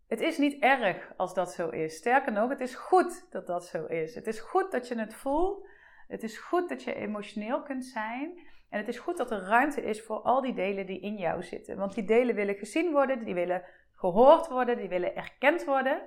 Het 0.09 0.21
is 0.21 0.39
niet 0.39 0.63
erg 0.63 1.13
als 1.17 1.35
dat 1.35 1.53
zo 1.53 1.69
is. 1.69 1.97
Sterker 1.97 2.33
nog, 2.33 2.49
het 2.49 2.61
is 2.61 2.75
goed 2.75 3.27
dat 3.31 3.47
dat 3.47 3.67
zo 3.67 3.85
is. 3.85 4.15
Het 4.15 4.27
is 4.27 4.41
goed 4.41 4.71
dat 4.71 4.89
je 4.89 4.99
het 4.99 5.15
voelt. 5.15 5.69
Het 6.09 6.23
is 6.23 6.39
goed 6.39 6.69
dat 6.69 6.83
je 6.83 6.95
emotioneel 6.95 7.63
kunt 7.63 7.85
zijn. 7.85 8.39
En 8.69 8.79
het 8.79 8.89
is 8.89 8.99
goed 8.99 9.17
dat 9.17 9.31
er 9.31 9.41
ruimte 9.41 9.83
is 9.83 10.03
voor 10.03 10.21
al 10.21 10.41
die 10.41 10.55
delen 10.55 10.87
die 10.87 11.01
in 11.01 11.17
jou 11.17 11.43
zitten. 11.43 11.77
Want 11.77 11.95
die 11.95 12.05
delen 12.05 12.35
willen 12.35 12.55
gezien 12.55 12.93
worden, 12.93 13.25
die 13.25 13.35
willen 13.35 13.65
gehoord 13.95 14.49
worden, 14.49 14.77
die 14.77 14.89
willen 14.89 15.17
erkend 15.17 15.65
worden. 15.65 16.03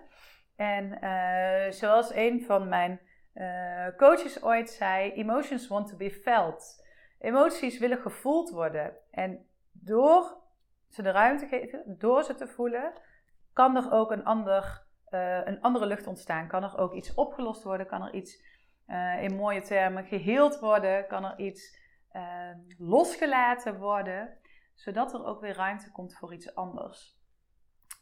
En 0.55 0.97
uh, 1.03 1.71
zoals 1.71 2.13
een 2.13 2.43
van 2.43 2.69
mijn 2.69 2.99
uh, 3.35 3.87
coaches 3.97 4.43
ooit 4.43 4.69
zei: 4.69 5.11
Emotions 5.11 5.67
want 5.67 5.87
to 5.87 5.95
be 5.97 6.11
felt. 6.11 6.83
Emoties 7.19 7.79
willen 7.79 7.97
gevoeld 7.97 8.49
worden. 8.49 8.97
En 9.11 9.45
door 9.71 10.37
ze 10.89 11.01
de 11.01 11.11
ruimte 11.11 11.47
geven, 11.47 11.95
door 11.97 12.23
ze 12.23 12.35
te 12.35 12.47
voelen, 12.47 12.93
kan 13.53 13.75
er 13.75 13.91
ook 13.91 14.11
een, 14.11 14.23
ander, 14.23 14.85
uh, 15.09 15.45
een 15.45 15.61
andere 15.61 15.85
lucht 15.85 16.07
ontstaan. 16.07 16.47
Kan 16.47 16.63
er 16.63 16.77
ook 16.77 16.93
iets 16.93 17.13
opgelost 17.13 17.63
worden? 17.63 17.87
Kan 17.87 18.01
er 18.01 18.13
iets 18.13 18.43
uh, 18.87 19.23
in 19.23 19.35
mooie 19.35 19.61
termen 19.61 20.05
geheeld 20.05 20.59
worden? 20.59 21.07
Kan 21.07 21.25
er 21.25 21.39
iets 21.39 21.79
uh, 22.11 22.49
losgelaten 22.77 23.79
worden? 23.79 24.37
Zodat 24.73 25.13
er 25.13 25.25
ook 25.25 25.41
weer 25.41 25.55
ruimte 25.55 25.91
komt 25.91 26.17
voor 26.17 26.33
iets 26.33 26.55
anders. 26.55 27.17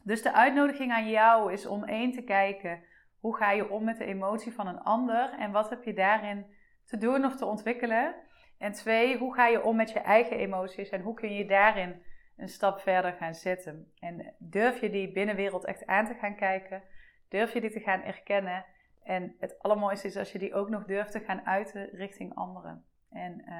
Dus 0.02 0.22
de 0.22 0.32
uitnodiging 0.32 0.92
aan 0.92 1.08
jou 1.08 1.52
is 1.52 1.66
om 1.66 1.84
één 1.84 2.12
te 2.12 2.22
kijken 2.22 2.84
hoe 3.24 3.36
ga 3.36 3.50
je 3.50 3.70
om 3.70 3.84
met 3.84 3.98
de 3.98 4.04
emotie 4.04 4.52
van 4.52 4.66
een 4.66 4.80
ander 4.80 5.34
en 5.38 5.52
wat 5.52 5.70
heb 5.70 5.84
je 5.84 5.92
daarin 5.92 6.46
te 6.84 6.96
doen 6.96 7.24
of 7.24 7.36
te 7.36 7.44
ontwikkelen. 7.44 8.14
En 8.58 8.72
twee, 8.72 9.18
hoe 9.18 9.34
ga 9.34 9.46
je 9.46 9.62
om 9.62 9.76
met 9.76 9.90
je 9.90 9.98
eigen 9.98 10.36
emoties 10.36 10.88
en 10.88 11.00
hoe 11.00 11.14
kun 11.14 11.34
je 11.34 11.46
daarin 11.46 12.02
een 12.36 12.48
stap 12.48 12.80
verder 12.80 13.12
gaan 13.12 13.34
zetten. 13.34 13.92
En 13.98 14.34
durf 14.38 14.80
je 14.80 14.90
die 14.90 15.12
binnenwereld 15.12 15.64
echt 15.64 15.86
aan 15.86 16.06
te 16.06 16.14
gaan 16.14 16.36
kijken, 16.36 16.82
durf 17.28 17.52
je 17.52 17.60
die 17.60 17.70
te 17.70 17.80
gaan 17.80 18.02
erkennen. 18.02 18.64
En 19.02 19.36
het 19.38 19.58
allermooiste 19.58 20.06
is 20.06 20.16
als 20.16 20.32
je 20.32 20.38
die 20.38 20.54
ook 20.54 20.68
nog 20.68 20.84
durft 20.84 21.12
te 21.12 21.20
gaan 21.20 21.46
uiten 21.46 21.88
richting 21.92 22.34
anderen. 22.34 22.84
En 23.10 23.40
uh, 23.40 23.54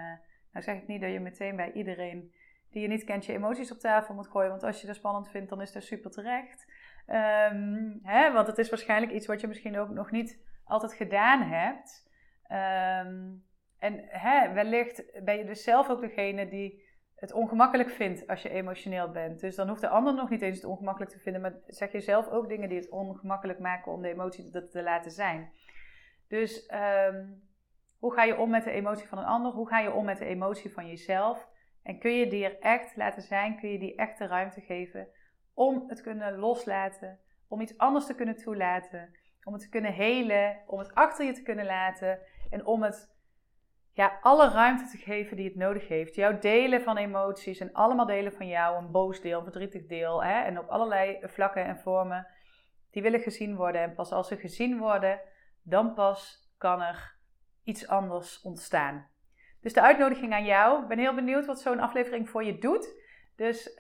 nou 0.52 0.64
zeg 0.64 0.76
ik 0.76 0.87
niet 0.87 1.00
dat 1.00 1.12
je 1.12 1.21
meteen 1.21 1.56
bij 1.56 1.73
iedereen 1.73 2.33
die 2.71 2.83
je 2.83 2.88
niet 2.88 3.04
kent 3.04 3.26
je 3.26 3.33
emoties 3.33 3.73
op 3.73 3.78
tafel 3.78 4.14
moet 4.14 4.28
gooien. 4.28 4.50
Want 4.50 4.62
als 4.62 4.80
je 4.80 4.87
dat 4.87 4.97
spannend 4.97 5.30
vindt, 5.30 5.50
dan 5.50 5.61
is 5.61 5.73
dat 5.73 5.83
super 5.83 6.11
terecht. 6.11 6.66
Um, 7.06 8.00
hè, 8.02 8.32
want 8.32 8.46
het 8.46 8.58
is 8.58 8.70
waarschijnlijk 8.70 9.12
iets 9.12 9.26
wat 9.26 9.40
je 9.40 9.46
misschien 9.46 9.78
ook 9.78 9.88
nog 9.88 10.11
niet 10.11 10.42
altijd 10.64 10.94
gedaan 10.94 11.42
hebt. 11.42 12.11
Um, 12.49 13.44
en 13.78 14.04
hè, 14.08 14.52
wellicht 14.52 15.25
ben 15.25 15.38
je 15.38 15.44
dus 15.44 15.62
zelf 15.62 15.88
ook 15.88 16.00
degene 16.00 16.49
die 16.49 16.82
het 17.14 17.32
ongemakkelijk 17.32 17.90
vindt 17.90 18.26
als 18.26 18.42
je 18.42 18.49
emotioneel 18.49 19.11
bent. 19.11 19.40
Dus 19.40 19.56
dan 19.56 19.68
hoeft 19.68 19.80
de 19.80 19.88
ander 19.88 20.14
nog 20.14 20.30
niet 20.30 20.42
eens 20.42 20.56
het 20.56 20.66
ongemakkelijk 20.66 21.12
te 21.12 21.18
vinden, 21.18 21.42
maar 21.42 21.54
zeg 21.66 21.92
je 21.92 22.00
zelf 22.00 22.28
ook 22.28 22.49
dingen 22.49 22.68
die 22.68 22.78
het 22.78 22.90
ongemakkelijk 22.90 23.58
maken 23.58 23.92
om 23.92 24.02
de 24.02 24.08
emotie 24.08 24.50
te, 24.50 24.68
te 24.68 24.82
laten 24.82 25.11
zijn. 25.11 25.52
Dus 26.28 26.70
um, 27.08 27.42
hoe 27.99 28.12
ga 28.12 28.23
je 28.23 28.37
om 28.37 28.50
met 28.50 28.64
de 28.64 28.70
emotie 28.70 29.08
van 29.08 29.18
een 29.18 29.25
ander? 29.25 29.52
Hoe 29.52 29.68
ga 29.68 29.78
je 29.78 29.92
om 29.92 30.04
met 30.04 30.18
de 30.18 30.25
emotie 30.25 30.73
van 30.73 30.87
jezelf? 30.87 31.49
En 31.82 31.99
kun 31.99 32.12
je 32.12 32.26
die 32.26 32.44
er 32.44 32.58
echt 32.58 32.96
laten 32.96 33.23
zijn? 33.23 33.58
Kun 33.58 33.68
je 33.68 33.78
die 33.78 33.96
echt 33.96 34.18
de 34.18 34.26
ruimte 34.26 34.61
geven 34.61 35.08
om 35.54 35.84
het 35.88 36.00
kunnen 36.00 36.38
loslaten, 36.38 37.18
om 37.49 37.61
iets 37.61 37.78
anders 37.78 38.06
te 38.06 38.14
kunnen 38.14 38.37
toelaten, 38.37 39.16
om 39.44 39.52
het 39.52 39.62
te 39.62 39.68
kunnen 39.68 39.92
helen, 39.92 40.62
om 40.66 40.78
het 40.78 40.94
achter 40.94 41.26
je 41.26 41.32
te 41.32 41.42
kunnen 41.42 41.66
laten 41.66 42.18
en 42.50 42.66
om 42.66 42.82
het 42.82 43.12
ja, 43.92 44.18
alle 44.20 44.49
ruimte 44.49 44.87
te 44.87 44.96
geven 44.96 45.37
die 45.37 45.49
het 45.49 45.56
nodig 45.56 45.88
heeft. 45.88 46.14
Jouw 46.14 46.38
delen 46.38 46.82
van 46.82 46.96
emoties 46.96 47.58
en 47.58 47.73
allemaal 47.73 48.06
delen 48.06 48.32
van 48.32 48.49
jou, 48.49 48.76
een 48.76 48.90
boos 48.90 49.20
deel, 49.20 49.38
een 49.38 49.44
verdrietig 49.44 49.87
deel 49.87 50.25
hè, 50.25 50.40
en 50.40 50.58
op 50.58 50.68
allerlei 50.68 51.18
vlakken 51.23 51.64
en 51.64 51.78
vormen, 51.78 52.26
die 52.90 53.02
willen 53.02 53.20
gezien 53.20 53.56
worden. 53.56 53.80
En 53.80 53.94
pas 53.94 54.12
als 54.12 54.28
ze 54.28 54.37
gezien 54.37 54.78
worden, 54.78 55.20
dan 55.62 55.94
pas 55.94 56.50
kan 56.58 56.82
er 56.82 57.16
iets 57.62 57.88
anders 57.88 58.40
ontstaan. 58.42 59.08
Dus 59.61 59.73
de 59.73 59.82
uitnodiging 59.82 60.32
aan 60.32 60.44
jou. 60.44 60.82
Ik 60.82 60.88
ben 60.88 60.99
heel 60.99 61.14
benieuwd 61.14 61.46
wat 61.46 61.61
zo'n 61.61 61.80
aflevering 61.80 62.30
voor 62.30 62.44
je 62.44 62.58
doet. 62.58 63.02
Dus 63.36 63.68
uh, 63.68 63.76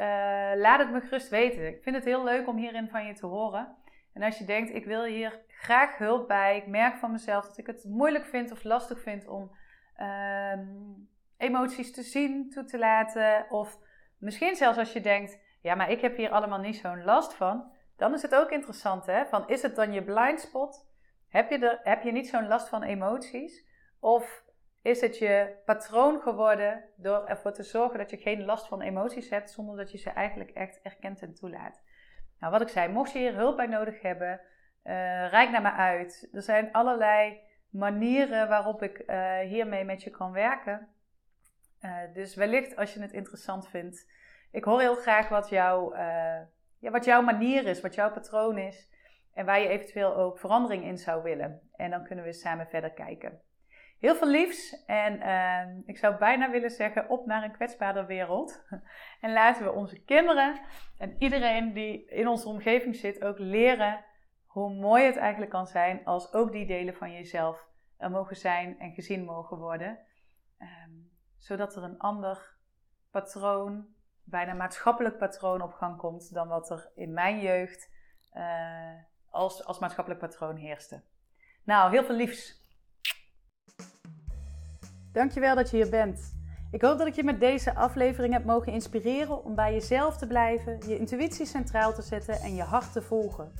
laat 0.54 0.78
het 0.78 0.90
me 0.90 1.00
gerust 1.00 1.28
weten. 1.28 1.66
Ik 1.66 1.82
vind 1.82 1.96
het 1.96 2.04
heel 2.04 2.24
leuk 2.24 2.48
om 2.48 2.56
hierin 2.56 2.88
van 2.88 3.06
je 3.06 3.14
te 3.14 3.26
horen. 3.26 3.76
En 4.12 4.22
als 4.22 4.38
je 4.38 4.44
denkt, 4.44 4.74
ik 4.74 4.84
wil 4.84 5.04
hier 5.04 5.40
graag 5.48 5.98
hulp 5.98 6.28
bij. 6.28 6.56
Ik 6.56 6.66
merk 6.66 6.96
van 6.96 7.12
mezelf 7.12 7.46
dat 7.46 7.58
ik 7.58 7.66
het 7.66 7.84
moeilijk 7.84 8.24
vind 8.24 8.52
of 8.52 8.64
lastig 8.64 9.00
vind 9.00 9.26
om 9.26 9.50
um, 10.00 11.08
emoties 11.36 11.92
te 11.92 12.02
zien, 12.02 12.50
toe 12.50 12.64
te 12.64 12.78
laten. 12.78 13.46
Of 13.50 13.78
misschien 14.18 14.56
zelfs 14.56 14.78
als 14.78 14.92
je 14.92 15.00
denkt, 15.00 15.38
ja, 15.60 15.74
maar 15.74 15.90
ik 15.90 16.00
heb 16.00 16.16
hier 16.16 16.30
allemaal 16.30 16.58
niet 16.58 16.76
zo'n 16.76 17.04
last 17.04 17.34
van. 17.34 17.72
Dan 17.96 18.14
is 18.14 18.22
het 18.22 18.34
ook 18.34 18.50
interessant, 18.50 19.06
hè? 19.06 19.26
Van, 19.26 19.48
is 19.48 19.62
het 19.62 19.76
dan 19.76 19.92
je 19.92 20.04
blind 20.04 20.40
spot? 20.40 20.92
Heb 21.28 21.50
je, 21.50 21.58
er, 21.58 21.80
heb 21.82 22.02
je 22.02 22.12
niet 22.12 22.28
zo'n 22.28 22.48
last 22.48 22.68
van 22.68 22.82
emoties? 22.82 23.66
Of 24.00 24.43
is 24.84 25.00
het 25.00 25.18
je 25.18 25.56
patroon 25.64 26.20
geworden 26.20 26.84
door 26.96 27.24
ervoor 27.26 27.52
te 27.52 27.62
zorgen 27.62 27.98
dat 27.98 28.10
je 28.10 28.16
geen 28.16 28.44
last 28.44 28.68
van 28.68 28.80
emoties 28.80 29.30
hebt, 29.30 29.50
zonder 29.50 29.76
dat 29.76 29.90
je 29.90 29.98
ze 29.98 30.10
eigenlijk 30.10 30.50
echt 30.50 30.80
erkent 30.82 31.22
en 31.22 31.34
toelaat. 31.34 31.82
Nou, 32.38 32.52
wat 32.52 32.60
ik 32.60 32.68
zei, 32.68 32.92
mocht 32.92 33.12
je 33.12 33.18
hier 33.18 33.34
hulp 33.34 33.56
bij 33.56 33.66
nodig 33.66 34.02
hebben, 34.02 34.40
uh, 34.84 34.92
naar 35.30 35.62
me 35.62 35.72
uit. 35.72 36.28
Er 36.32 36.42
zijn 36.42 36.72
allerlei 36.72 37.40
manieren 37.68 38.48
waarop 38.48 38.82
ik 38.82 39.02
uh, 39.06 39.38
hiermee 39.38 39.84
met 39.84 40.02
je 40.02 40.10
kan 40.10 40.32
werken. 40.32 40.88
Uh, 41.80 41.98
dus 42.12 42.34
wellicht 42.34 42.76
als 42.76 42.94
je 42.94 43.00
het 43.00 43.12
interessant 43.12 43.68
vindt. 43.68 44.10
Ik 44.50 44.64
hoor 44.64 44.80
heel 44.80 44.96
graag 44.96 45.28
wat, 45.28 45.48
jou, 45.48 45.98
ja, 46.78 46.90
wat 46.90 47.04
jouw 47.04 47.22
manier 47.22 47.66
is, 47.66 47.80
wat 47.80 47.94
jouw 47.94 48.12
patroon 48.12 48.58
is. 48.58 48.90
En 49.34 49.46
waar 49.46 49.60
je 49.60 49.68
eventueel 49.68 50.16
ook 50.16 50.38
verandering 50.38 50.84
in 50.84 50.98
zou 50.98 51.22
willen. 51.22 51.70
En 51.76 51.90
dan 51.90 52.04
kunnen 52.04 52.24
we 52.24 52.32
samen 52.32 52.66
verder 52.66 52.92
kijken. 52.92 53.40
Heel 54.04 54.14
veel 54.14 54.28
liefs 54.28 54.84
en 54.84 55.16
uh, 55.16 55.86
ik 55.86 55.98
zou 55.98 56.16
bijna 56.16 56.50
willen 56.50 56.70
zeggen 56.70 57.08
op 57.08 57.26
naar 57.26 57.42
een 57.42 57.52
kwetsbaarder 57.52 58.06
wereld. 58.06 58.64
en 59.20 59.32
laten 59.32 59.64
we 59.64 59.72
onze 59.72 60.04
kinderen 60.04 60.60
en 60.98 61.16
iedereen 61.18 61.72
die 61.72 62.06
in 62.06 62.28
onze 62.28 62.48
omgeving 62.48 62.96
zit 62.96 63.24
ook 63.24 63.38
leren 63.38 64.04
hoe 64.46 64.74
mooi 64.74 65.04
het 65.04 65.16
eigenlijk 65.16 65.50
kan 65.50 65.66
zijn 65.66 66.04
als 66.04 66.32
ook 66.32 66.52
die 66.52 66.66
delen 66.66 66.94
van 66.94 67.12
jezelf 67.12 67.66
er 67.96 68.10
mogen 68.10 68.36
zijn 68.36 68.78
en 68.78 68.92
gezien 68.92 69.24
mogen 69.24 69.58
worden. 69.58 69.98
Um, 70.58 71.10
zodat 71.38 71.76
er 71.76 71.82
een 71.82 71.98
ander 71.98 72.56
patroon, 73.10 73.86
bijna 74.24 74.52
maatschappelijk 74.52 75.18
patroon 75.18 75.62
op 75.62 75.72
gang 75.72 75.96
komt 75.96 76.34
dan 76.34 76.48
wat 76.48 76.70
er 76.70 76.90
in 76.94 77.12
mijn 77.12 77.40
jeugd 77.40 77.90
uh, 78.34 78.94
als, 79.30 79.64
als 79.64 79.78
maatschappelijk 79.78 80.20
patroon 80.20 80.56
heerste. 80.56 81.02
Nou, 81.62 81.90
heel 81.90 82.04
veel 82.04 82.16
liefs. 82.16 82.63
Dankjewel 85.14 85.54
dat 85.54 85.70
je 85.70 85.76
hier 85.76 85.90
bent. 85.90 86.34
Ik 86.70 86.82
hoop 86.82 86.98
dat 86.98 87.06
ik 87.06 87.14
je 87.14 87.24
met 87.24 87.40
deze 87.40 87.74
aflevering 87.74 88.32
heb 88.32 88.44
mogen 88.44 88.72
inspireren 88.72 89.44
om 89.44 89.54
bij 89.54 89.72
jezelf 89.72 90.16
te 90.16 90.26
blijven, 90.26 90.78
je 90.86 90.98
intuïtie 90.98 91.46
centraal 91.46 91.94
te 91.94 92.02
zetten 92.02 92.40
en 92.40 92.54
je 92.54 92.62
hart 92.62 92.92
te 92.92 93.02
volgen. 93.02 93.52